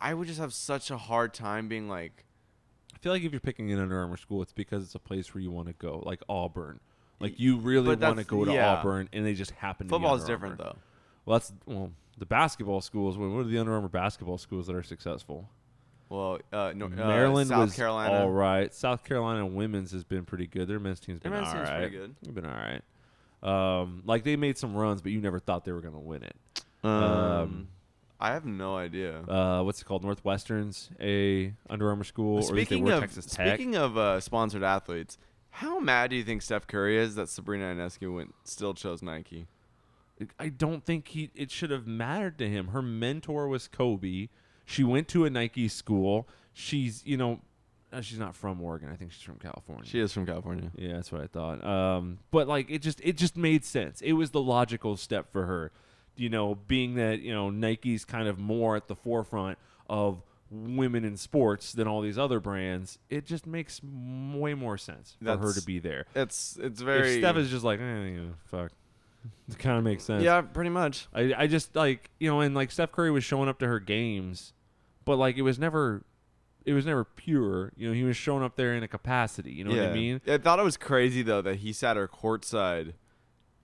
[0.00, 2.24] I would just have such a hard time being like,
[2.94, 5.34] I feel like if you're picking an Under Armour school, it's because it's a place
[5.34, 6.80] where you want to go, like Auburn.
[7.20, 8.74] Like you really But want to that's- go to yeah.
[8.76, 9.86] Auburn, and they just happen.
[9.86, 10.72] to be football is Under different Armour.
[10.74, 10.78] though.
[11.26, 13.16] Well, that's well the basketball schools.
[13.18, 15.48] What what are the Under Armour basketball schools that are successful?
[16.08, 18.14] Well, uh, no, uh, Maryland South was Carolina.
[18.14, 18.74] all right.
[18.74, 20.66] South Carolina women's has been pretty good.
[20.66, 21.78] Their men's team's Their been men's all team's right.
[21.82, 22.16] pretty good.
[22.22, 22.82] They've been all right.
[23.42, 26.24] Um, like they made some runs, but you never thought they were going to win
[26.24, 26.36] it.
[26.82, 27.68] Um, Um,
[28.18, 29.20] I have no idea.
[29.22, 30.02] Uh, what's it called?
[30.02, 33.54] Northwestern's a Under Armour school, or at least they Speaking were of Texas Tech.
[33.54, 35.16] speaking of uh, sponsored athletes,
[35.50, 39.46] how mad do you think Steph Curry is that Sabrina Ionescu went still chose Nike?
[40.38, 42.68] I don't think he it should have mattered to him.
[42.68, 44.28] Her mentor was Kobe.
[44.64, 46.28] She went to a Nike school.
[46.52, 47.40] She's you know,
[47.92, 48.90] uh, she's not from Oregon.
[48.92, 49.84] I think she's from California.
[49.86, 50.70] She is from California.
[50.76, 51.64] Yeah, that's what I thought.
[51.64, 54.00] Um, but like it just it just made sense.
[54.02, 55.72] It was the logical step for her.
[56.16, 59.58] You know, being that you know Nike's kind of more at the forefront
[59.88, 62.98] of women in sports than all these other brands.
[63.08, 66.06] It just makes m- way more sense for her to be there.
[66.14, 68.72] It's it's very if Steph is just like, eh, you know, fuck,
[69.48, 70.22] it kind of makes sense.
[70.22, 71.06] yeah, pretty much.
[71.14, 73.78] I, I just like you know, and like Steph Curry was showing up to her
[73.80, 74.52] games,
[75.04, 76.04] but like it was never,
[76.64, 77.72] it was never pure.
[77.76, 79.52] You know, he was showing up there in a capacity.
[79.52, 80.20] You know what I mean?
[80.26, 82.94] I thought it was crazy though that he sat her courtside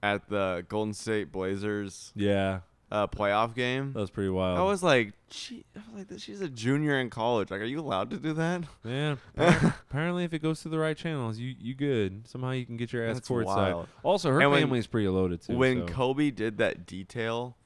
[0.02, 3.92] at the Golden State Blazers Yeah, uh, playoff game.
[3.92, 4.58] that was pretty wild.
[4.58, 7.50] I was like, she, I was like, she's a junior in college.
[7.50, 8.62] Like, are you allowed to do that?
[8.84, 9.16] yeah.
[9.36, 12.28] appar- apparently, if it goes through the right channels, you you good.
[12.28, 13.44] Somehow you can get your ass That's courtside.
[13.46, 13.88] wild.
[14.02, 15.56] Also, her And when- family's pretty loaded too.
[15.56, 17.56] when so- Kobe did that detail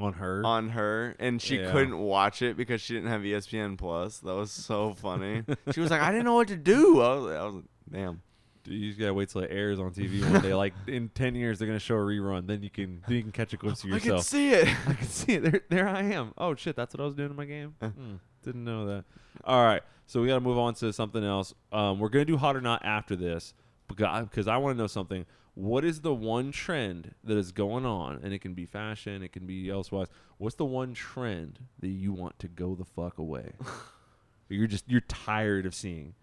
[0.00, 1.70] on her, on her and she Yeah.
[1.70, 4.18] couldn't watch it because she didn't have ESPN Plus.
[4.18, 5.44] That was so funny.
[5.72, 7.00] she was like, I didn't know what to do.
[7.00, 8.22] I was, I was like, damn.
[8.66, 10.54] You just gotta wait till it airs on TV one day.
[10.54, 12.46] Like in ten years, they're gonna show a rerun.
[12.46, 14.06] Then you can then you can catch a glimpse of yourself.
[14.06, 14.68] I can see it.
[14.88, 15.42] I can see it.
[15.42, 16.32] There, there I am.
[16.38, 17.74] Oh shit, that's what I was doing in my game.
[17.80, 17.88] Uh.
[17.88, 19.04] Hmm, didn't know that.
[19.44, 21.54] All right, so we got to move on to something else.
[21.72, 23.54] Um, we're gonna do hot or not after this
[23.88, 25.26] because I want to know something.
[25.54, 29.32] What is the one trend that is going on, and it can be fashion, it
[29.32, 30.08] can be elsewise.
[30.38, 33.52] What's the one trend that you want to go the fuck away?
[34.48, 36.14] you're just you're tired of seeing.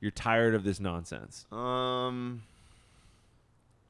[0.00, 1.44] You're tired of this nonsense.
[1.50, 2.42] Um.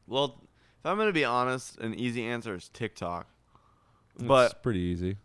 [0.07, 0.41] Well,
[0.81, 3.27] if I'm gonna be honest, an easy answer is TikTok.
[4.15, 5.17] it's But pretty easy.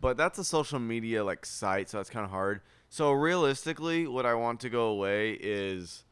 [0.00, 2.60] but that's a social media like site, so that's kind of hard.
[2.88, 6.04] So realistically, what I want to go away is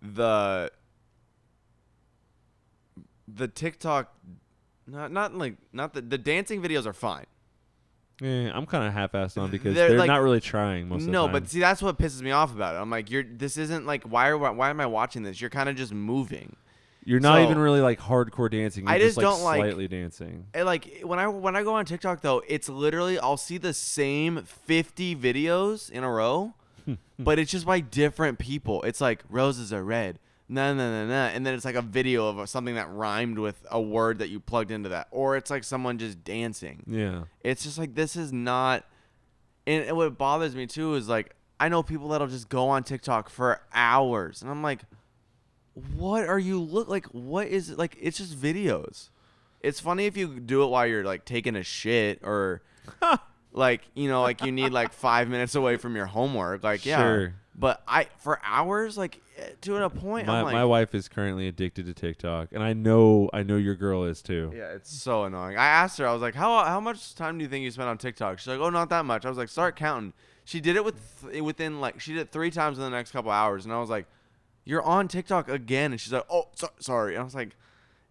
[0.00, 0.70] the
[3.26, 4.14] the TikTok.
[4.86, 7.26] Not not like not the the dancing videos are fine.
[8.20, 11.06] Yeah, I'm kind of half-assed on because They're they're, like- not really trying most of
[11.06, 11.32] the no, time.
[11.32, 12.78] but see that's what pisses me off about it.
[12.78, 15.40] I'm like, you're this isn't like why are why am I watching this?
[15.40, 16.56] You're kind of just moving.
[17.02, 18.84] You're not So- even really like hardcore dancing.
[18.84, 20.44] You're I just, just don't like- slightly dancing.
[20.52, 23.72] And like when I when I go on TikTok though, it's literally I'll see the
[23.72, 26.52] same 50 videos in a row,
[27.18, 28.82] but it's just by different people.
[28.82, 30.18] It's like roses are red,
[30.50, 33.64] no no no no, and then it's like a video of something that rhymed with
[33.70, 36.82] a word that you plugged into that, or it's like someone just dancing.
[36.88, 37.22] Yeah.
[37.44, 38.84] It's just like this is not.
[39.66, 42.82] And, and what bothers me too is like I know people that'll just go on
[42.82, 44.80] TikTok for hours, and I'm like,
[45.94, 47.06] what are you look like?
[47.06, 47.96] What is it like?
[48.00, 49.10] It's just videos.
[49.60, 52.62] It's funny if you do it while you're like taking a shit or
[53.52, 56.64] like you know like you need like five minutes away from your homework.
[56.64, 57.34] Like yeah, Sure.
[57.54, 60.26] But I for hours like eh, to a point.
[60.26, 63.56] My I'm like, my wife is currently addicted to TikTok, and I know I know
[63.56, 64.52] your girl is too.
[64.54, 65.56] Yeah, it's so annoying.
[65.56, 67.88] I asked her, I was like, "How how much time do you think you spent
[67.88, 70.12] on TikTok?" She's like, "Oh, not that much." I was like, "Start counting."
[70.44, 73.30] She did it with within like she did it three times in the next couple
[73.30, 74.06] hours, and I was like,
[74.64, 77.56] "You're on TikTok again?" And she's like, "Oh, so- sorry." And I was like,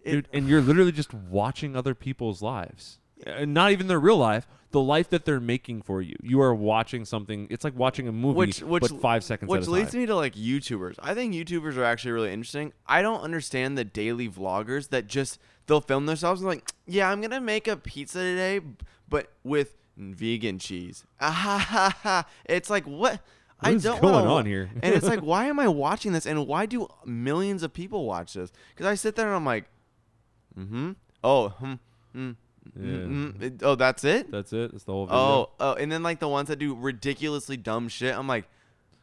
[0.06, 3.00] Dude, and you're literally just watching other people's lives.
[3.26, 6.16] And not even their real life, the life that they're making for you.
[6.22, 7.48] You are watching something.
[7.50, 10.06] It's like watching a movie, which which but five seconds which at a leads me
[10.06, 10.96] to like YouTubers.
[11.02, 12.72] I think YouTubers are actually really interesting.
[12.88, 17.20] I don't understand the daily vloggers that just they'll film themselves and like, yeah, I'm
[17.22, 18.62] gonna make a pizza today,
[19.10, 21.04] but with vegan cheese.
[21.20, 22.26] Ah, ha, ha, ha.
[22.46, 23.22] It's like what.
[23.62, 24.70] I What is don't going wanna- on here?
[24.82, 26.26] and it's like, why am I watching this?
[26.26, 28.54] And why do millions of people watch this?
[28.70, 29.66] Because I sit there and I'm like,
[30.58, 30.92] mm-hmm.
[31.24, 31.74] Oh, hmm,
[32.16, 32.36] mm,
[32.76, 32.84] Yeah.
[32.86, 34.32] mm, mm, it- oh, that's it.
[34.32, 34.72] That's it.
[34.72, 35.18] That's the whole video.
[35.20, 38.16] Oh, oh, and then like the ones that do ridiculously dumb shit.
[38.16, 38.46] I'm like,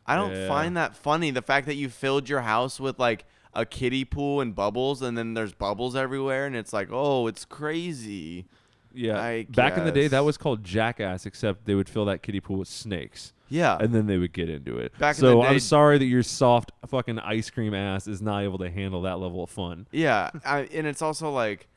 [0.06, 0.48] I don't Yeah.
[0.48, 1.30] find that funny.
[1.30, 5.16] The fact that you filled your house with like a kiddie pool and bubbles, and
[5.16, 8.46] then there's bubbles everywhere, and it's like, oh, it's crazy.
[8.94, 9.20] yeah.
[9.20, 10.24] I Back in the day, that guess.
[10.24, 13.32] was called Jackass, except they would fill that kiddie pool with snakes.
[13.48, 13.78] Yeah.
[13.80, 14.92] and then they would get into it.
[14.98, 18.42] Back in so the I'm sorry that your soft fucking ice cream ass is not
[18.42, 19.86] able to handle that level of fun.
[19.92, 21.68] yeah, I, and it's also like.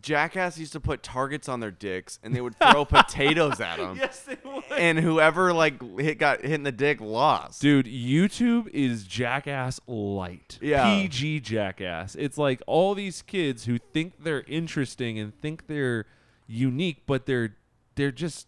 [0.00, 3.96] Jackass used to put targets on their dicks, and they would throw potatoes at them.
[3.96, 4.64] Yes, they would.
[4.76, 7.60] And whoever like hit got hit in the dick lost.
[7.60, 10.58] Dude, YouTube is Jackass light.
[10.60, 10.84] Yeah.
[10.84, 12.14] PG Jackass.
[12.14, 16.06] It's like all these kids who think they're interesting and think they're
[16.46, 17.56] unique, but they're
[17.94, 18.46] they're just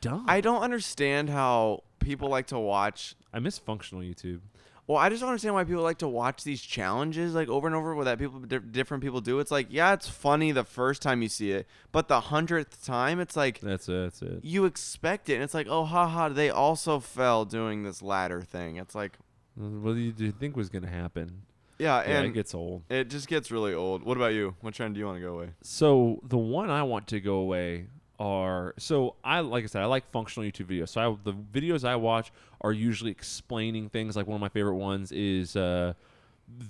[0.00, 0.24] dumb.
[0.28, 4.40] I don't understand how people like to watch I miss functional YouTube.
[4.86, 7.76] Well, I just don't understand why people like to watch these challenges like over and
[7.76, 9.38] over with that people different people do.
[9.38, 13.20] It's like, yeah, it's funny the first time you see it, but the hundredth time,
[13.20, 13.92] it's like That's it.
[14.02, 14.40] That's it.
[14.42, 18.76] you expect it, and it's like, oh, haha, they also fell doing this ladder thing.
[18.76, 19.16] It's like,
[19.56, 21.42] What do you, do you think was gonna happen?
[21.78, 22.82] yeah, Yeah, and it gets old.
[22.90, 24.02] it just gets really old.
[24.02, 24.56] What about you?
[24.60, 25.50] What trend do you want to go away?
[25.62, 27.86] So the one I want to go away
[28.20, 30.90] are so I like I said I like functional YouTube videos.
[30.90, 34.14] So I, the videos I watch are usually explaining things.
[34.14, 35.94] Like one of my favorite ones is uh,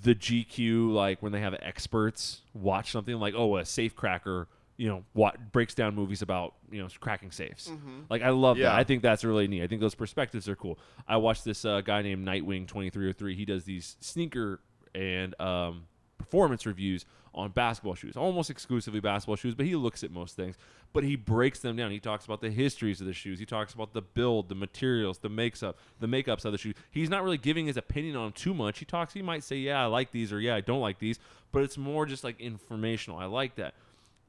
[0.03, 4.47] the GQ, like when they have experts watch something like oh a safe cracker,
[4.77, 7.69] you know, what breaks down movies about you know cracking safes.
[8.09, 8.79] Like I love that.
[8.79, 9.63] I think that's really neat.
[9.65, 10.79] I think those perspectives are cool.
[11.09, 13.35] I watched this uh, guy named Nightwing twenty three hundred three.
[13.35, 14.61] He does these sneaker
[14.95, 15.87] and um,
[16.17, 17.05] performance reviews
[17.35, 20.57] on basketball shoes, almost exclusively basketball shoes, but he looks at most things.
[20.93, 21.93] But he breaks them down.
[21.93, 23.39] He talks about the histories of the shoes.
[23.39, 26.75] He talks about the build, the materials, the makes up, the makeups of the shoes.
[26.91, 28.81] He's not really giving his opinion on them too much.
[28.81, 29.15] He talks.
[29.15, 31.21] He might say, "Yeah, I like these," or "Yeah, I don't like these,"
[31.53, 33.19] but it's more just like informational.
[33.19, 33.75] I like that.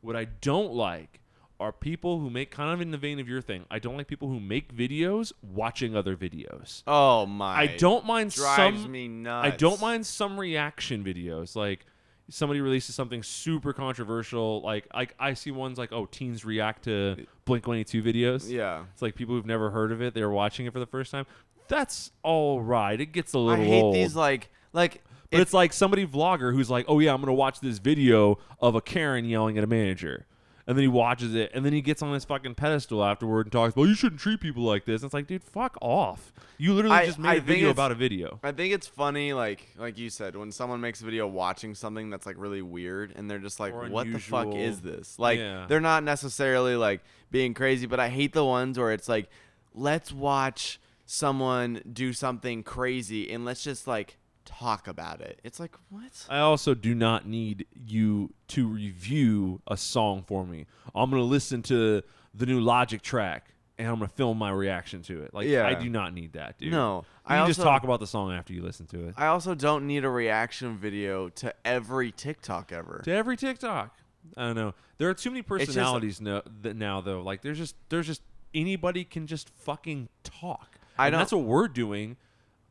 [0.02, 1.22] What I don't like
[1.60, 3.66] are people who make kind of in the vein of your thing.
[3.70, 6.82] I don't like people who make videos watching other videos.
[6.88, 7.56] Oh my!
[7.56, 9.48] I don't mind drives some me nuts.
[9.48, 11.86] I don't mind some reaction videos, like
[12.30, 14.62] somebody releases something super controversial.
[14.62, 18.50] Like I, I see ones like, oh, teens react to Blink One Eight Two videos.
[18.50, 18.84] Yeah.
[18.94, 20.14] it's like people who've never heard of it.
[20.14, 21.26] They're watching it for the first time.
[21.68, 23.00] That's all right.
[23.00, 23.96] It gets a little I hate old.
[23.96, 25.02] these like like.
[25.30, 28.76] but it's like somebody vlogger who's like, oh yeah, I'm gonna watch this video of
[28.76, 30.26] a Karen yelling at a manager.
[30.72, 33.52] And then he watches it, and then he gets on his fucking pedestal afterward and
[33.52, 36.32] talks, "Well, you shouldn't treat people like this." And it's like, dude, fuck off!
[36.58, 38.40] You literally I- just made a video about a video.
[38.42, 42.10] I think it's funny, like like you said, when someone makes a video watching something
[42.10, 45.40] that's like really weird, and they're just like, Or "What the fuck is this?" Like
[45.40, 45.66] Yeah.
[45.68, 47.02] they're not necessarily like
[47.32, 49.30] being crazy, but I hate the ones where it's like,
[49.76, 54.18] "Let's watch someone do something crazy, and let's just like
[54.60, 56.26] talk about it." It's like, what?
[56.30, 60.66] I also do not need you to review a song for me.
[60.94, 62.02] I'm gonna listen to
[62.34, 65.34] the new Logic track and I'm gonna film my reaction to it.
[65.34, 65.66] Like Yeah.
[65.68, 66.72] I do not need that, dude.
[66.72, 66.98] No,
[67.30, 69.16] you I can just talk about the song after you listen to it.
[69.18, 73.02] I also don't need a reaction video to every TikTok ever.
[73.04, 73.98] to every TikTok.
[74.38, 74.74] I don't know.
[74.98, 77.22] There are too many just- personalities no, that now though.
[77.22, 78.22] Like there's just there's just
[78.54, 80.78] anybody can just fucking talk.
[80.98, 82.18] I and don't- that's what we're doing.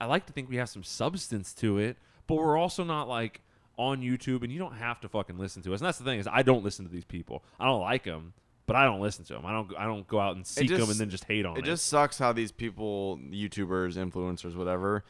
[0.00, 1.96] I like to think we have some substance to it,
[2.26, 3.42] but we're also not like
[3.76, 5.80] on YouTube and you don't have to fucking listen to us.
[5.80, 7.42] And that's the thing is I don't listen to these people.
[7.58, 8.32] I don't like them,
[8.66, 9.46] but I don't listen to them.
[9.46, 11.60] I don't I don't go out and seek them and then just hate on it.
[11.60, 15.04] It just sucks how these people, YouTubers, influencers, whatever,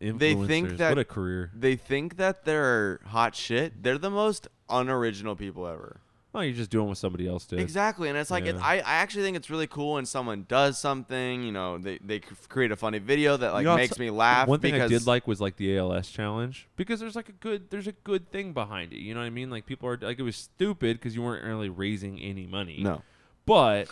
[0.00, 1.50] they think that- what a career.
[1.54, 3.82] they think that they're hot shit.
[3.82, 6.00] They're the most unoriginal people ever.
[6.34, 7.60] Oh, you're just doing what somebody else did.
[7.60, 10.78] Exactly, and it's like it, I, I actually think it's really cool when someone does
[10.78, 11.42] something.
[11.42, 14.48] You know, they they create a funny video that like know, makes me laugh.
[14.48, 17.70] One thing I did like was like the ALS challenge because there's like a good
[17.70, 18.98] there's a good thing behind it.
[18.98, 19.50] You know what I mean?
[19.50, 22.78] Like people are like it was stupid because you weren't really raising any money.
[22.80, 23.02] no,
[23.46, 23.88] but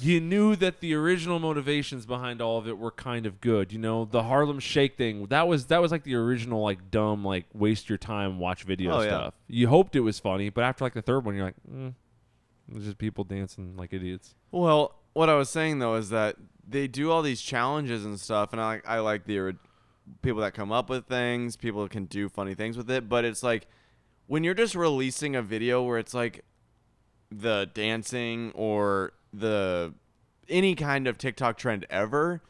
[0.00, 3.72] you knew that the original motivations behind all of it were kind of good.
[3.72, 7.24] You know, the Harlem Shake thing that was that was like the original like dumb
[7.24, 9.08] like waste your time watch video Oh, yeah.
[9.08, 9.34] stuff.
[9.48, 11.94] You hoped it was funny, but after like the third one, you're like, mm,
[12.74, 14.34] it's just people dancing like idiots.
[14.50, 18.52] Well, what I was saying though is that they do all these challenges and stuff,
[18.52, 19.56] and I like I like the
[20.22, 21.56] people that come up with things.
[21.56, 23.66] People can do funny things with it, but it's like
[24.28, 26.44] when you're just releasing a video where it's like
[27.30, 29.94] the dancing or the
[30.48, 32.42] any kind of TikTok trend ever.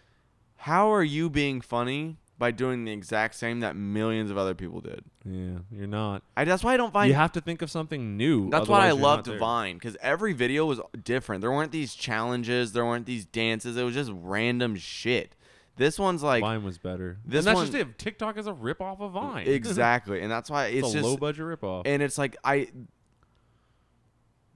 [0.56, 4.80] How are you being funny by doing the exact same that millions of other people
[4.80, 5.04] did?
[5.24, 6.22] Yeah, you're not.
[6.36, 8.50] I, that's why I don't find you have to think of something new.
[8.50, 9.26] that's why I loved.
[9.26, 11.40] Vine because every video was different.
[11.42, 12.72] There weren't these challenges.
[12.72, 13.76] There weren't these dances.
[13.76, 15.34] It was just random shit.
[15.76, 17.18] This one's like Vine was better.
[17.24, 17.98] this and that's one- just it.
[17.98, 19.46] TikTok is a rip off of Vine.
[19.46, 21.86] exactly, and that's why it's, it's a just low budget rip off.
[21.86, 22.68] and it's like I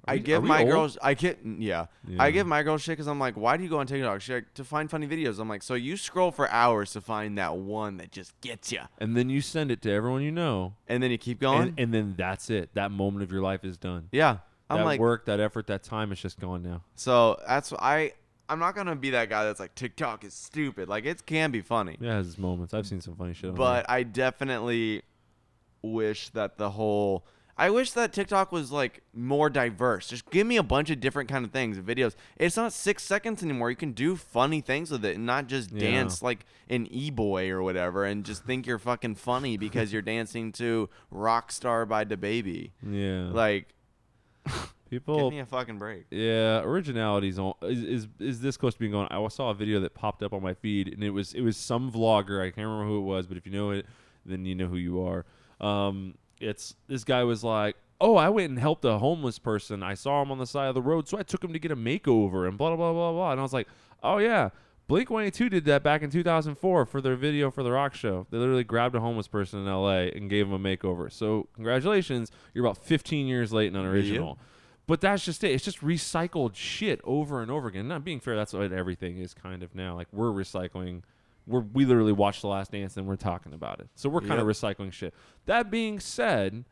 [0.07, 0.71] I we- give my old?
[0.71, 1.87] girls I get yeah.
[2.19, 4.21] I give my girl shit because I'm like, why do you go on TikTok?
[4.21, 5.39] She's like, to find funny videos.
[5.39, 8.81] I'm like, so you scroll for hours to find that one that just gets you,
[8.99, 11.69] and then you send it to everyone you know, and then you keep going.
[11.69, 12.71] and, and then that's it.
[12.75, 14.09] That moment of your life is done.
[14.13, 14.39] yeah,
[14.71, 16.83] I'm that like, work, that effort, that time is just gone now.
[16.95, 18.13] so that's I.
[18.47, 20.87] I'm not gonna be that guy that's like TikTok is stupid.
[20.87, 21.97] Like it can be funny.
[21.99, 22.75] Yeah, it has its moments.
[22.75, 23.49] I've seen some funny shit.
[23.49, 25.03] On but I definitely
[25.81, 27.25] wish that the whole
[27.57, 30.09] I wish that TikTok was like more diverse.
[30.09, 32.15] Just give me a bunch of different kind of things, videos.
[32.37, 33.71] It's not six seconds anymore.
[33.71, 35.81] You can do funny things with it and not just Yeah.
[35.93, 40.51] dance like an e-boy or whatever and just think you're fucking funny because you're dancing
[40.53, 42.73] to Rockstar by DaBaby.
[42.83, 43.69] yeah, Like,
[44.91, 45.17] people.
[45.17, 46.07] give me a fucking break.
[46.11, 49.09] Yeah, originality's on is, is is this close to being gone.
[49.11, 51.57] I saw a video that popped up on my feed, and it was it was
[51.57, 52.41] some vlogger.
[52.41, 53.87] I can't remember who it was, but if you know it,
[54.27, 55.25] then you know who you are.
[55.61, 59.83] Um, it's this guy was like, "Oh, I went and helped a homeless person.
[59.83, 61.71] I saw him on the side of the road, so I took him to get
[61.71, 63.69] a makeover and blah blah blah blah blah." And I was like,
[64.03, 64.51] "Oh yeah."
[64.87, 68.27] Blink 182 did that back in 2004 for their video for the rock show.
[68.31, 71.11] They literally grabbed a homeless person in LA and gave him a makeover.
[71.11, 74.39] So, congratulations, you're about 15 years late and unoriginal.
[74.87, 75.53] But that's just it.
[75.53, 77.89] It's just recycled shit over and over again.
[77.89, 79.95] Not being fair, that's what everything is kind of now.
[79.97, 81.01] Like we're recycling.
[81.47, 83.89] We're we literally watched The Last Dance and we're talking about it.
[83.95, 84.57] So we're kind of Yep.
[84.57, 85.13] recycling shit.
[85.47, 86.65] That being said,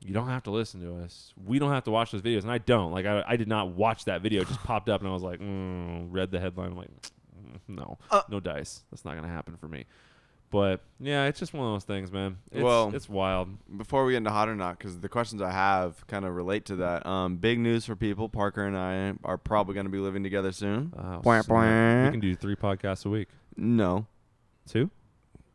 [0.00, 1.32] you don't have to listen to us.
[1.42, 2.92] We don't have to watch those videos, and I don't.
[2.92, 4.42] Like I, I did not watch that video.
[4.42, 6.72] It just popped up, and I was like, mm, read the headline.
[6.72, 8.22] I'm like, mm, no, Uh.
[8.28, 8.84] no dice.
[8.90, 9.84] That's not gonna happen for me.
[10.48, 12.38] But yeah, it's just one of those things, man.
[12.52, 13.48] It's, Well- it's wild.
[13.78, 16.64] Before we get into hot or not, because the questions I have kind of relate
[16.66, 17.04] to that.
[17.04, 18.28] Um, big news for people.
[18.28, 20.92] Parker and I are probably going to be living together soon.
[20.96, 21.48] Oh, snap.
[21.48, 23.28] We can do three podcasts a week.
[23.56, 24.06] No,
[24.68, 24.90] Two?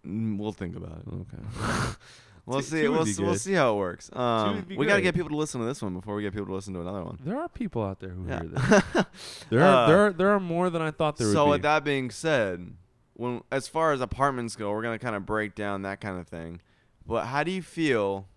[0.05, 1.13] Mm, we'll think about it.
[1.13, 1.89] Okay.
[2.47, 2.81] We'll Two- see.
[2.81, 3.39] two would We'll, be s- we'll good.
[3.41, 4.09] see how it works.
[4.13, 5.09] Um, be we got to great.
[5.09, 7.03] get people to listen to this one before we get people to listen to another
[7.03, 7.19] one.
[7.23, 9.05] There are people out there who hear this.
[9.51, 11.61] There are Uh, there are, there are more than I thought there would so with
[11.61, 12.73] that being said,
[13.13, 16.27] when as far as apartments go, we're gonna kind of break down that kind of
[16.27, 16.61] thing.
[17.05, 18.27] But how do you feel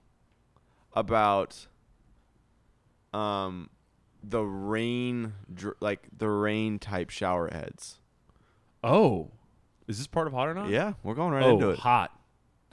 [0.92, 1.66] about
[3.14, 3.70] um
[4.22, 7.98] the rain dr- like the rain type shower heads?
[8.82, 9.30] oh,
[9.88, 10.70] is this part of hot or not?
[10.70, 11.78] Yeah, we're going right oh, into it.
[11.78, 12.10] hot.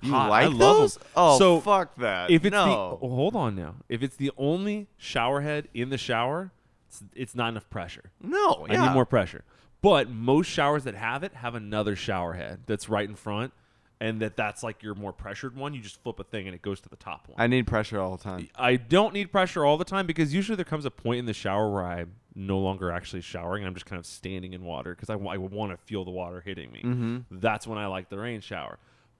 [0.01, 0.30] You Hot.
[0.32, 0.97] like I those?
[1.16, 2.32] Oh, So, fuck that.
[2.32, 2.66] If it's no.
[2.66, 6.51] the oh, hold on now, if it's the only shower head in the shower,
[6.88, 8.12] it's, it's not enough pressure.
[8.20, 8.88] no, I yeah.
[8.88, 9.43] need more pressure.
[9.84, 13.53] But most showers that have it have another shower head that's right in front,
[14.02, 15.76] and that that's like your more pressured one.
[15.76, 17.39] You just flip a thing and it goes to the top one.
[17.39, 18.49] I need pressure all the time.
[18.56, 21.34] I don't need pressure all the time because usually there comes a point in the
[21.34, 23.64] shower where I'm no longer actually showering.
[23.64, 26.72] I'm just kind of standing in water because I, want to feel the water hitting
[26.72, 26.82] me.
[26.84, 27.18] Mm-hmm.
[27.39, 28.80] That's when I like the rain shower.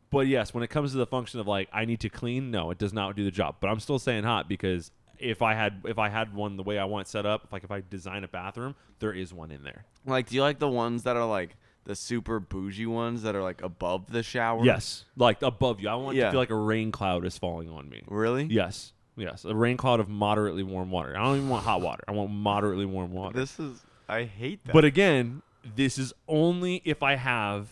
[0.10, 2.72] But yes, when it comes to the function of like I need to clean, no,
[2.72, 3.58] it does not do the job.
[3.62, 6.80] But I'm still saying hot because if I had if I had one the way
[6.80, 9.64] I want it set up, like if I design a bathroom, there is one in
[9.64, 9.86] there.
[10.08, 13.42] Like, do you like the ones that are like the super bougie ones that are
[13.42, 14.64] like above the shower?
[14.64, 15.90] Yes, like above you.
[15.90, 16.26] I want it Yeah.
[16.26, 18.04] to feel like a rain cloud is falling on me.
[18.08, 18.44] Really?
[18.46, 21.16] Yes, yes, a rain cloud of moderately warm water.
[21.18, 22.04] I don't even want hot water.
[22.08, 23.38] I want moderately warm water.
[23.40, 23.82] This is.
[24.08, 24.74] I hate that.
[24.74, 25.42] But again,
[25.76, 27.70] this is only if I have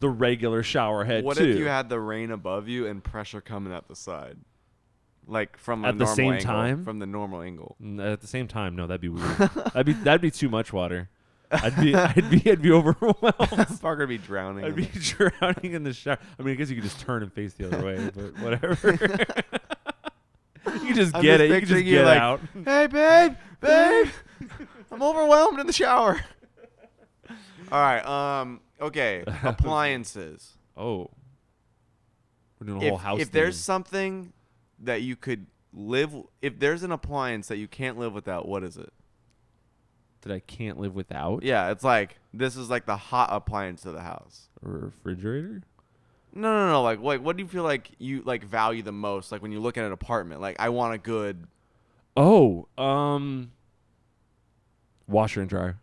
[0.00, 1.44] the regular shower head what too.
[1.44, 4.36] if you had the rain above you and pressure coming at the side,
[5.26, 6.84] like from a At the normal same angle, time?
[6.84, 7.76] From the normal angle.
[8.00, 9.36] At the same time, no, that'd be weird.
[9.38, 11.08] that'd be that'd be too much water.
[11.50, 13.78] I'd be I'd be I'd be overwhelmed.
[13.80, 14.64] Parker would be drowning.
[14.64, 16.18] I'd be drowning in the shower.
[16.38, 18.92] I mean, I guess you could just turn and face the other way, but whatever.
[20.82, 21.50] You just I'm get just it.
[21.50, 22.40] You can just picturing you get like, out.
[22.64, 24.08] Hey, babe, babe,
[24.90, 26.20] I'm overwhelmed in the shower.
[27.70, 28.04] All right.
[28.04, 28.60] Um.
[28.80, 29.24] Okay.
[29.42, 30.52] Appliances.
[30.76, 31.10] Oh.
[32.60, 33.20] We're doing a if, whole house.
[33.20, 34.32] if there's something
[34.80, 38.76] that you could live, if there's an appliance that you can't live without, what is
[38.76, 38.92] it?
[40.26, 43.94] That I can't live without, Yeah, it's like this is like the hot appliance of
[43.94, 44.48] the house.
[44.64, 45.62] a refrigerator.
[46.34, 46.82] No, no, no.
[46.82, 47.22] Like, what?
[47.22, 49.32] What do you feel like you like value the most?
[49.32, 51.46] Like when you look at an apartment, like I want a good.
[52.16, 53.52] Oh, um,
[55.08, 55.78] washer and dryer.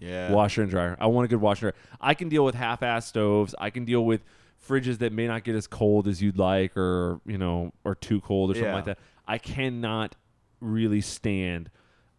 [0.00, 0.30] Yeah.
[0.30, 0.96] Washer and dryer.
[1.00, 1.68] I want a good washer.
[1.68, 1.98] and dryer.
[2.00, 3.54] I can deal with half-ass stoves.
[3.58, 4.22] I can deal with
[4.68, 8.20] fridges that may not get as cold as you'd like, or you know, or too
[8.20, 8.74] cold or something Yeah.
[8.74, 8.98] like that.
[9.26, 10.14] I cannot
[10.60, 11.70] really stand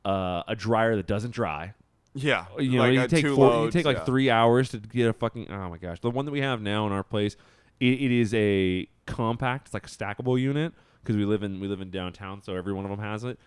[0.10, 1.74] uh, a dryer that doesn't dry.
[2.16, 2.45] Yeah.
[2.57, 4.05] You know, like you take four, you take like yeah.
[4.05, 5.51] three hours to get a fucking.
[5.51, 7.36] Oh my gosh, the one that we have now in our place,
[7.80, 9.68] it, it is a compact.
[9.68, 12.74] It's like a stackable unit because we live in we live in downtown, so every
[12.74, 13.39] one of them has it.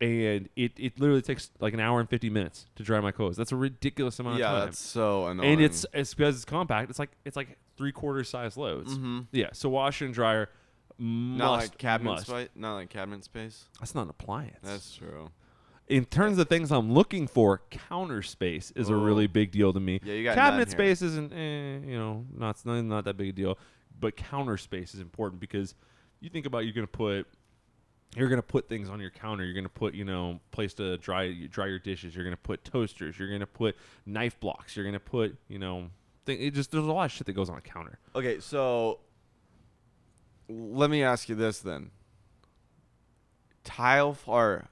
[0.00, 3.36] And it, it literally takes like an hour and fifty minutes to dry my clothes.
[3.36, 4.58] That's a ridiculous amount Yeah, of time.
[4.58, 5.52] Yeah, that's so annoying.
[5.52, 6.88] and it's it's because it's compact.
[6.90, 8.96] It's like it's like three quarter size loads.
[8.96, 9.26] Mhm.
[9.30, 9.50] Yeah.
[9.52, 10.48] So washer and dryer.
[10.98, 12.48] not like cabinet space.
[12.54, 13.66] Not like cabinet space.
[13.78, 14.58] That's not an appliance.
[14.62, 15.30] That's true.
[15.90, 19.02] In terms of things I'm looking for, counter space is a Oh.
[19.04, 20.00] really big deal to me.
[20.02, 23.32] Yeah, you got cabinet space isn't, eh, you know, not not not that big a
[23.32, 23.58] deal,
[23.98, 25.74] but counter space is important because
[26.20, 27.26] you think about you're gonna put.
[28.16, 29.44] You're gonna put things on your counter.
[29.44, 32.14] You're gonna put, you know, place to dry dry your dishes.
[32.14, 33.18] You're gonna put toasters.
[33.18, 34.74] You're gonna put knife blocks.
[34.74, 35.90] You're gonna put, you know,
[36.26, 37.98] thing, it just there's a lot of shit that goes on a counter.
[38.16, 38.98] Okay, so
[40.48, 41.92] let me ask you this then:
[43.64, 44.66] tile or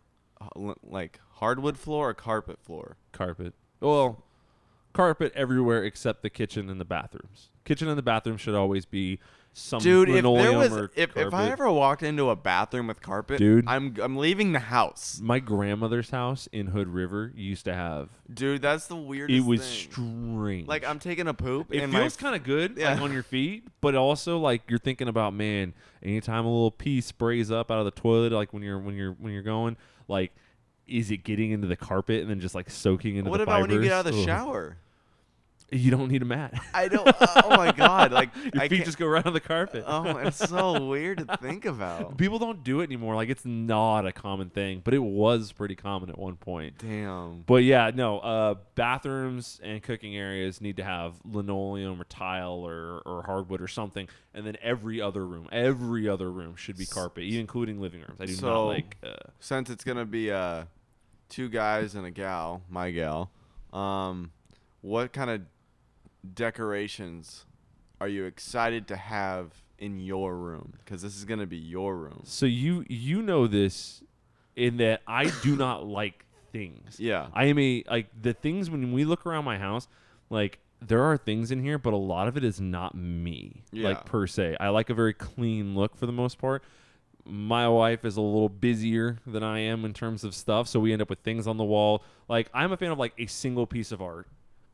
[0.57, 2.97] like hardwood floor or carpet floor?
[3.13, 3.55] Carpet.
[3.81, 4.25] Well,
[4.93, 7.51] carpet everywhere except the kitchen and the bathrooms.
[7.65, 9.21] Kitchen and the bathroom should always be
[9.59, 13.39] some Dude, if there was, if, if I ever walked into a bathroom with carpet,
[13.39, 13.65] Dude.
[13.67, 15.19] I'm I'm leaving the house.
[15.23, 18.09] My grandmother's house in Hood River used to have.
[18.33, 19.39] Dude, that's the weirdest.
[19.39, 19.91] It was thing.
[19.91, 20.69] strange.
[20.69, 23.95] like I'm taking a poop it feels kind of good like, on your feet, but
[23.95, 25.75] also like you're thinking about man.
[26.03, 29.13] Anytime a little pee sprays up out of the toilet, like when you're when you're
[29.13, 29.77] when you're going,
[30.09, 30.33] like
[30.87, 33.31] is it getting into the carpet and then just like soaking into the carpet?
[33.31, 34.25] what the about when you get out of the Ugh.
[34.27, 34.77] shower?
[35.71, 36.55] You don't need a mat.
[36.73, 37.07] I don't.
[37.21, 38.11] oh my god!
[38.11, 39.85] Like your I feet can't- just go right on the carpet.
[39.87, 42.17] Oh, it's so weird to think about.
[42.17, 43.15] People don't do it anymore.
[43.15, 46.79] Like it's not a common thing, but it was pretty common at one point.
[46.79, 47.43] Damn.
[47.47, 48.19] But yeah, no.
[48.21, 53.69] Uh, bathrooms and cooking areas need to have linoleum or tile or, or hardwood or
[53.69, 58.01] something, and then every other room, every other room should be carpet, even including living
[58.01, 58.19] rooms.
[58.21, 58.97] I do not So- like.
[59.03, 60.65] Uh, Since it's gonna be uh,
[61.29, 63.31] two guys and a gal, my gal,
[63.73, 64.31] um,
[64.81, 65.43] what kind of
[66.35, 67.45] decorations
[68.01, 70.75] are you excited to have in your room?
[70.79, 72.21] Because this is gonna be your room.
[72.25, 74.03] so you you know this,
[74.57, 76.99] in that I do not like things.
[76.99, 77.29] Yeah.
[77.33, 79.89] I am a like the things when we look around my house,
[80.31, 83.63] like there are things in here, but a lot of it is not me.
[83.73, 83.89] Yeah.
[83.91, 84.57] Like per se.
[84.61, 86.63] I like a very clean look for the most part.
[87.25, 90.93] My wife is a little busier than I am in terms of stuff, so we
[90.93, 92.03] end up with things on the wall.
[92.29, 94.29] Like I'm a fan of like a single piece of art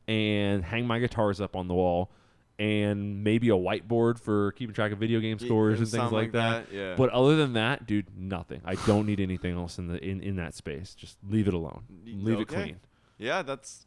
[0.07, 2.11] and hang my guitars up on the wall
[2.57, 6.69] and maybe a whiteboard for keeping track of video game scores and things like that.
[6.69, 6.95] that, yeah.
[6.95, 8.61] But other than that, dude, nothing.
[8.63, 10.95] I don't need anything else in the in, in that space.
[10.95, 11.83] Just leave it alone.
[12.05, 12.77] Leave it clean.
[13.17, 13.85] Yeah, that's.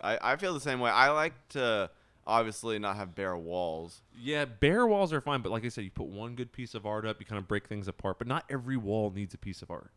[0.00, 0.90] I I feel the same way.
[0.90, 1.90] I like to
[2.26, 4.02] obviously not have bare walls.
[4.20, 6.86] Yeah, bare walls are fine, but like I said, you put one good piece of
[6.86, 8.18] art up, you kind of break things apart.
[8.18, 9.90] But not every wall needs a piece of art.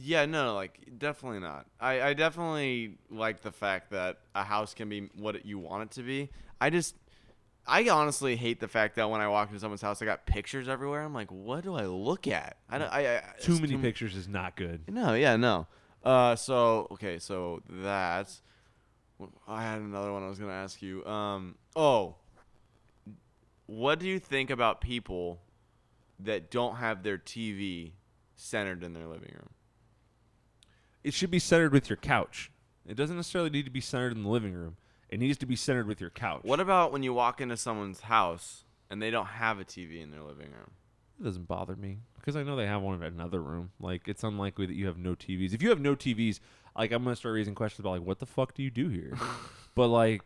[0.00, 1.66] Yeah, no, like definitely not.
[1.80, 5.90] I, I definitely like the fact that a house can be what you want it
[5.92, 6.30] to be.
[6.60, 6.94] I just,
[7.66, 10.68] I honestly hate the fact that when I walk into someone's house, I got pictures
[10.68, 11.02] everywhere.
[11.02, 12.56] I'm like, what do I look at?
[12.68, 12.92] I don't.
[12.92, 14.82] I, I Too many pictures is not good.
[14.88, 15.66] No, yeah, no.
[16.02, 18.42] Uh, so okay, so that's.
[19.46, 21.04] I had another one I was gonna ask you.
[21.06, 22.16] Um, oh,
[23.66, 25.40] what do you think about people
[26.20, 27.92] that don't have their TV
[28.34, 29.48] centered in their living room?
[31.04, 32.50] It should be centered with your couch.
[32.88, 34.76] It doesn't necessarily need to be centered in the living room.
[35.08, 36.40] It needs to be centered with your couch.
[36.42, 40.10] What about when you walk into someone's house and they don't have a TV in
[40.10, 40.72] their living room?
[41.20, 43.70] It doesn't bother me because I know they have one in another room.
[43.78, 45.52] Like it's unlikely that you have no TVs.
[45.52, 46.40] If you have no TVs,
[46.76, 49.16] like I'm gonna start raising questions about like what the fuck do you do here?
[49.74, 50.22] but like,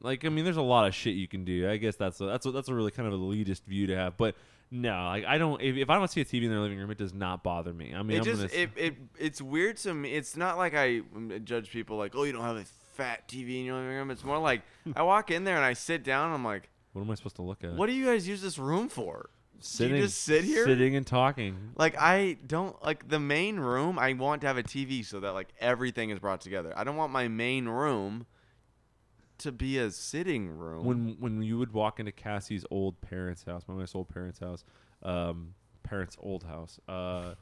[0.00, 1.70] like I mean, there's a lot of shit you can do.
[1.70, 4.16] I guess that's a, that's a, that's a really kind of elitist view to have.
[4.16, 4.34] But
[4.74, 5.62] no, like I don't.
[5.62, 7.72] If, if I don't see a TV in their living room, it does not bother
[7.72, 7.94] me.
[7.94, 10.12] I mean, it I'm just gonna, it, it it's weird to me.
[10.12, 12.64] It's not like I mm, judge people like, oh, you don't have a
[12.94, 14.10] fat TV in your living room.
[14.10, 14.62] It's more like
[14.96, 16.26] I walk in there and I sit down.
[16.26, 17.74] and I'm like, what am I supposed to look at?
[17.74, 19.30] what do you guys use this room for?
[19.60, 20.64] sitting, just sit here?
[20.64, 21.70] sitting and talking.
[21.76, 23.96] Like I don't like the main room.
[23.96, 26.72] I want to have a TV so that like everything is brought together.
[26.76, 28.26] I don't want my main room
[29.38, 30.84] to be a sitting room.
[30.84, 34.64] When when you would walk into Cassie's old parents' house, my wife's old parents' house,
[35.02, 37.34] um, parents' old house, uh,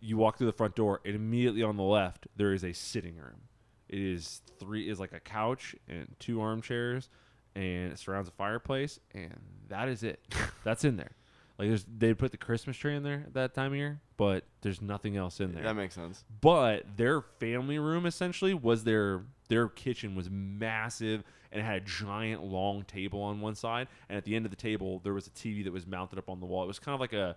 [0.00, 3.16] you walk through the front door, and immediately on the left there is a sitting
[3.16, 3.42] room.
[3.88, 7.08] It is three is like a couch and two armchairs,
[7.54, 10.20] and it surrounds a fireplace, and that is it.
[10.64, 11.12] That's in there.
[11.58, 14.44] Like there's they put the Christmas tree in there at that time of year, but
[14.60, 15.64] there's nothing else in there.
[15.64, 16.22] that makes sense.
[16.40, 21.80] but their family room essentially was their their kitchen was massive and it had a
[21.84, 25.26] giant long table on one side and at the end of the table there was
[25.26, 27.34] a tv that was mounted up on the wall it was kind of like a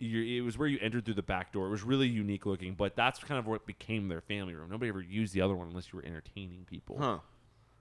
[0.00, 2.94] it was where you entered through the back door it was really unique looking but
[2.96, 5.92] that's kind of what became their family room nobody ever used the other one unless
[5.92, 7.18] you were entertaining people Huh.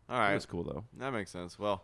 [0.10, 0.34] All right.
[0.34, 1.58] That's cool though That makes sense.
[1.58, 1.84] Well,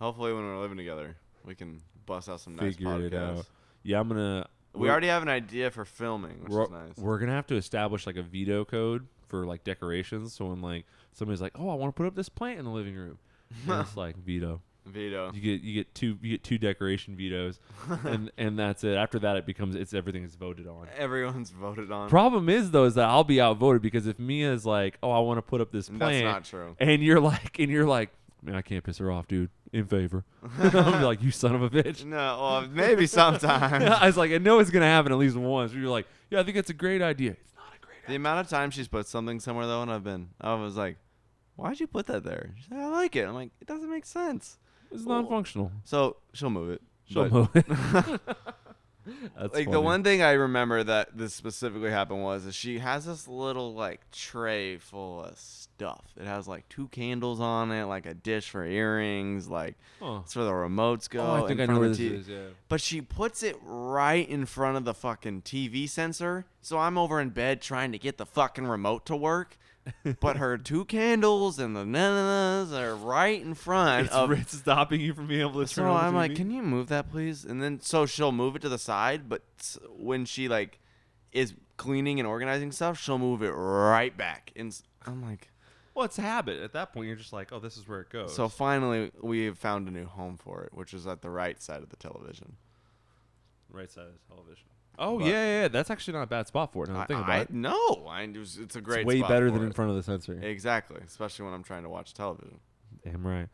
[0.00, 3.06] hopefully when we're living together, we can bust out some nice Figure podcasts.
[3.06, 3.46] it out.
[3.84, 6.96] yeah i'm gonna We already have an idea for filming, which we're, is nice.
[6.98, 10.84] we're gonna have to establish like a veto code for like decorations so when like
[11.14, 13.18] somebody's like oh i want to put up this plant in the living room
[13.68, 15.32] and it's like veto Veto.
[15.32, 17.58] You get you get two you get two decoration vetoes,
[18.04, 18.96] and and that's it.
[18.96, 20.88] After that, it becomes it's everything is voted on.
[20.96, 22.10] Everyone's voted on.
[22.10, 25.38] Problem is though is that I'll be outvoted because if Mia's like, oh, I want
[25.38, 26.76] to put up this plant, That's not true.
[26.78, 28.10] and you're like, and you're like,
[28.42, 29.48] man, I can't piss her off, dude.
[29.72, 30.24] In favor.
[30.60, 32.04] I'll be like, you son of a bitch.
[32.04, 33.84] No, well, maybe sometimes.
[33.84, 35.72] I was like, I know it's gonna happen at least once.
[35.72, 37.30] You're like, yeah, I think it's a great idea.
[37.32, 40.04] It's not a great The amount of time she's put something somewhere though, and I've
[40.04, 40.98] been, I was like,
[41.56, 44.04] "Why'd you put that there?" She's like, "I like it." I'm like, "It doesn't make
[44.06, 44.58] sense."
[44.90, 45.72] It's Well, non-functional.
[45.84, 46.82] So she'll move it.
[47.06, 47.66] She'll move it.
[49.52, 53.28] Like the one thing I remember that this specifically happened was is she has this
[53.28, 56.06] little like tray full of stuff.
[56.16, 60.20] It has like two candles on it, like a dish for earrings, like Huh.
[60.24, 61.20] it's where the remotes go.
[61.20, 62.28] Oh, I think I know of where the this is.
[62.28, 62.46] Yeah.
[62.70, 66.46] But she puts it right in front of the fucking TV sensor.
[66.62, 69.58] So I'm over in bed trying to get the fucking remote to work.
[70.20, 74.30] But her two candles and the nanas are right in front It's, of.
[74.32, 76.36] it's stopping you from being able to so turn I'm like, TV?
[76.36, 77.44] can you move that, please?
[77.44, 79.42] And then so she'll move it to the side, but
[79.90, 80.80] when she like
[81.32, 84.52] is cleaning and organizing stuff, she'll move it right back.
[84.56, 84.74] And
[85.06, 85.50] I'm like,
[85.94, 86.60] Well, it's habit.
[86.62, 88.34] At that point, you're just like, oh, this is where it goes.
[88.34, 91.60] so finally we have found a new home for it, which is at the right
[91.60, 92.56] side of the television.
[93.70, 94.64] right side of the television.
[94.98, 96.90] Oh But- yeah, yeah, yeah, that's actually not a bad spot for it.
[96.90, 99.00] Now I I, think about I- it, no, I, it's, it's a great.
[99.00, 100.38] it's way spot better for than in front of the sensor.
[100.42, 102.60] Exactly, especially when I'm trying to watch television.
[103.04, 103.48] Damn right.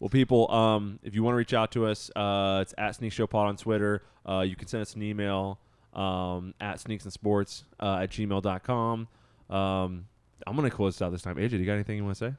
[0.00, 3.12] well, people, um, if you want to reach out to us, uh, it's at Sneak
[3.12, 4.02] Show Pod on Twitter.
[4.26, 5.58] Uh, you can send us an email
[5.92, 9.08] um, at sneaks and sports uh, at gmail.com.
[9.50, 10.06] Um,
[10.46, 11.36] I'm going to close this out this time.
[11.36, 12.34] AJ, do you got anything you want to say?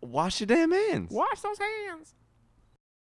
[0.00, 1.12] Wash your damn hands.
[1.12, 2.14] Wash those hands.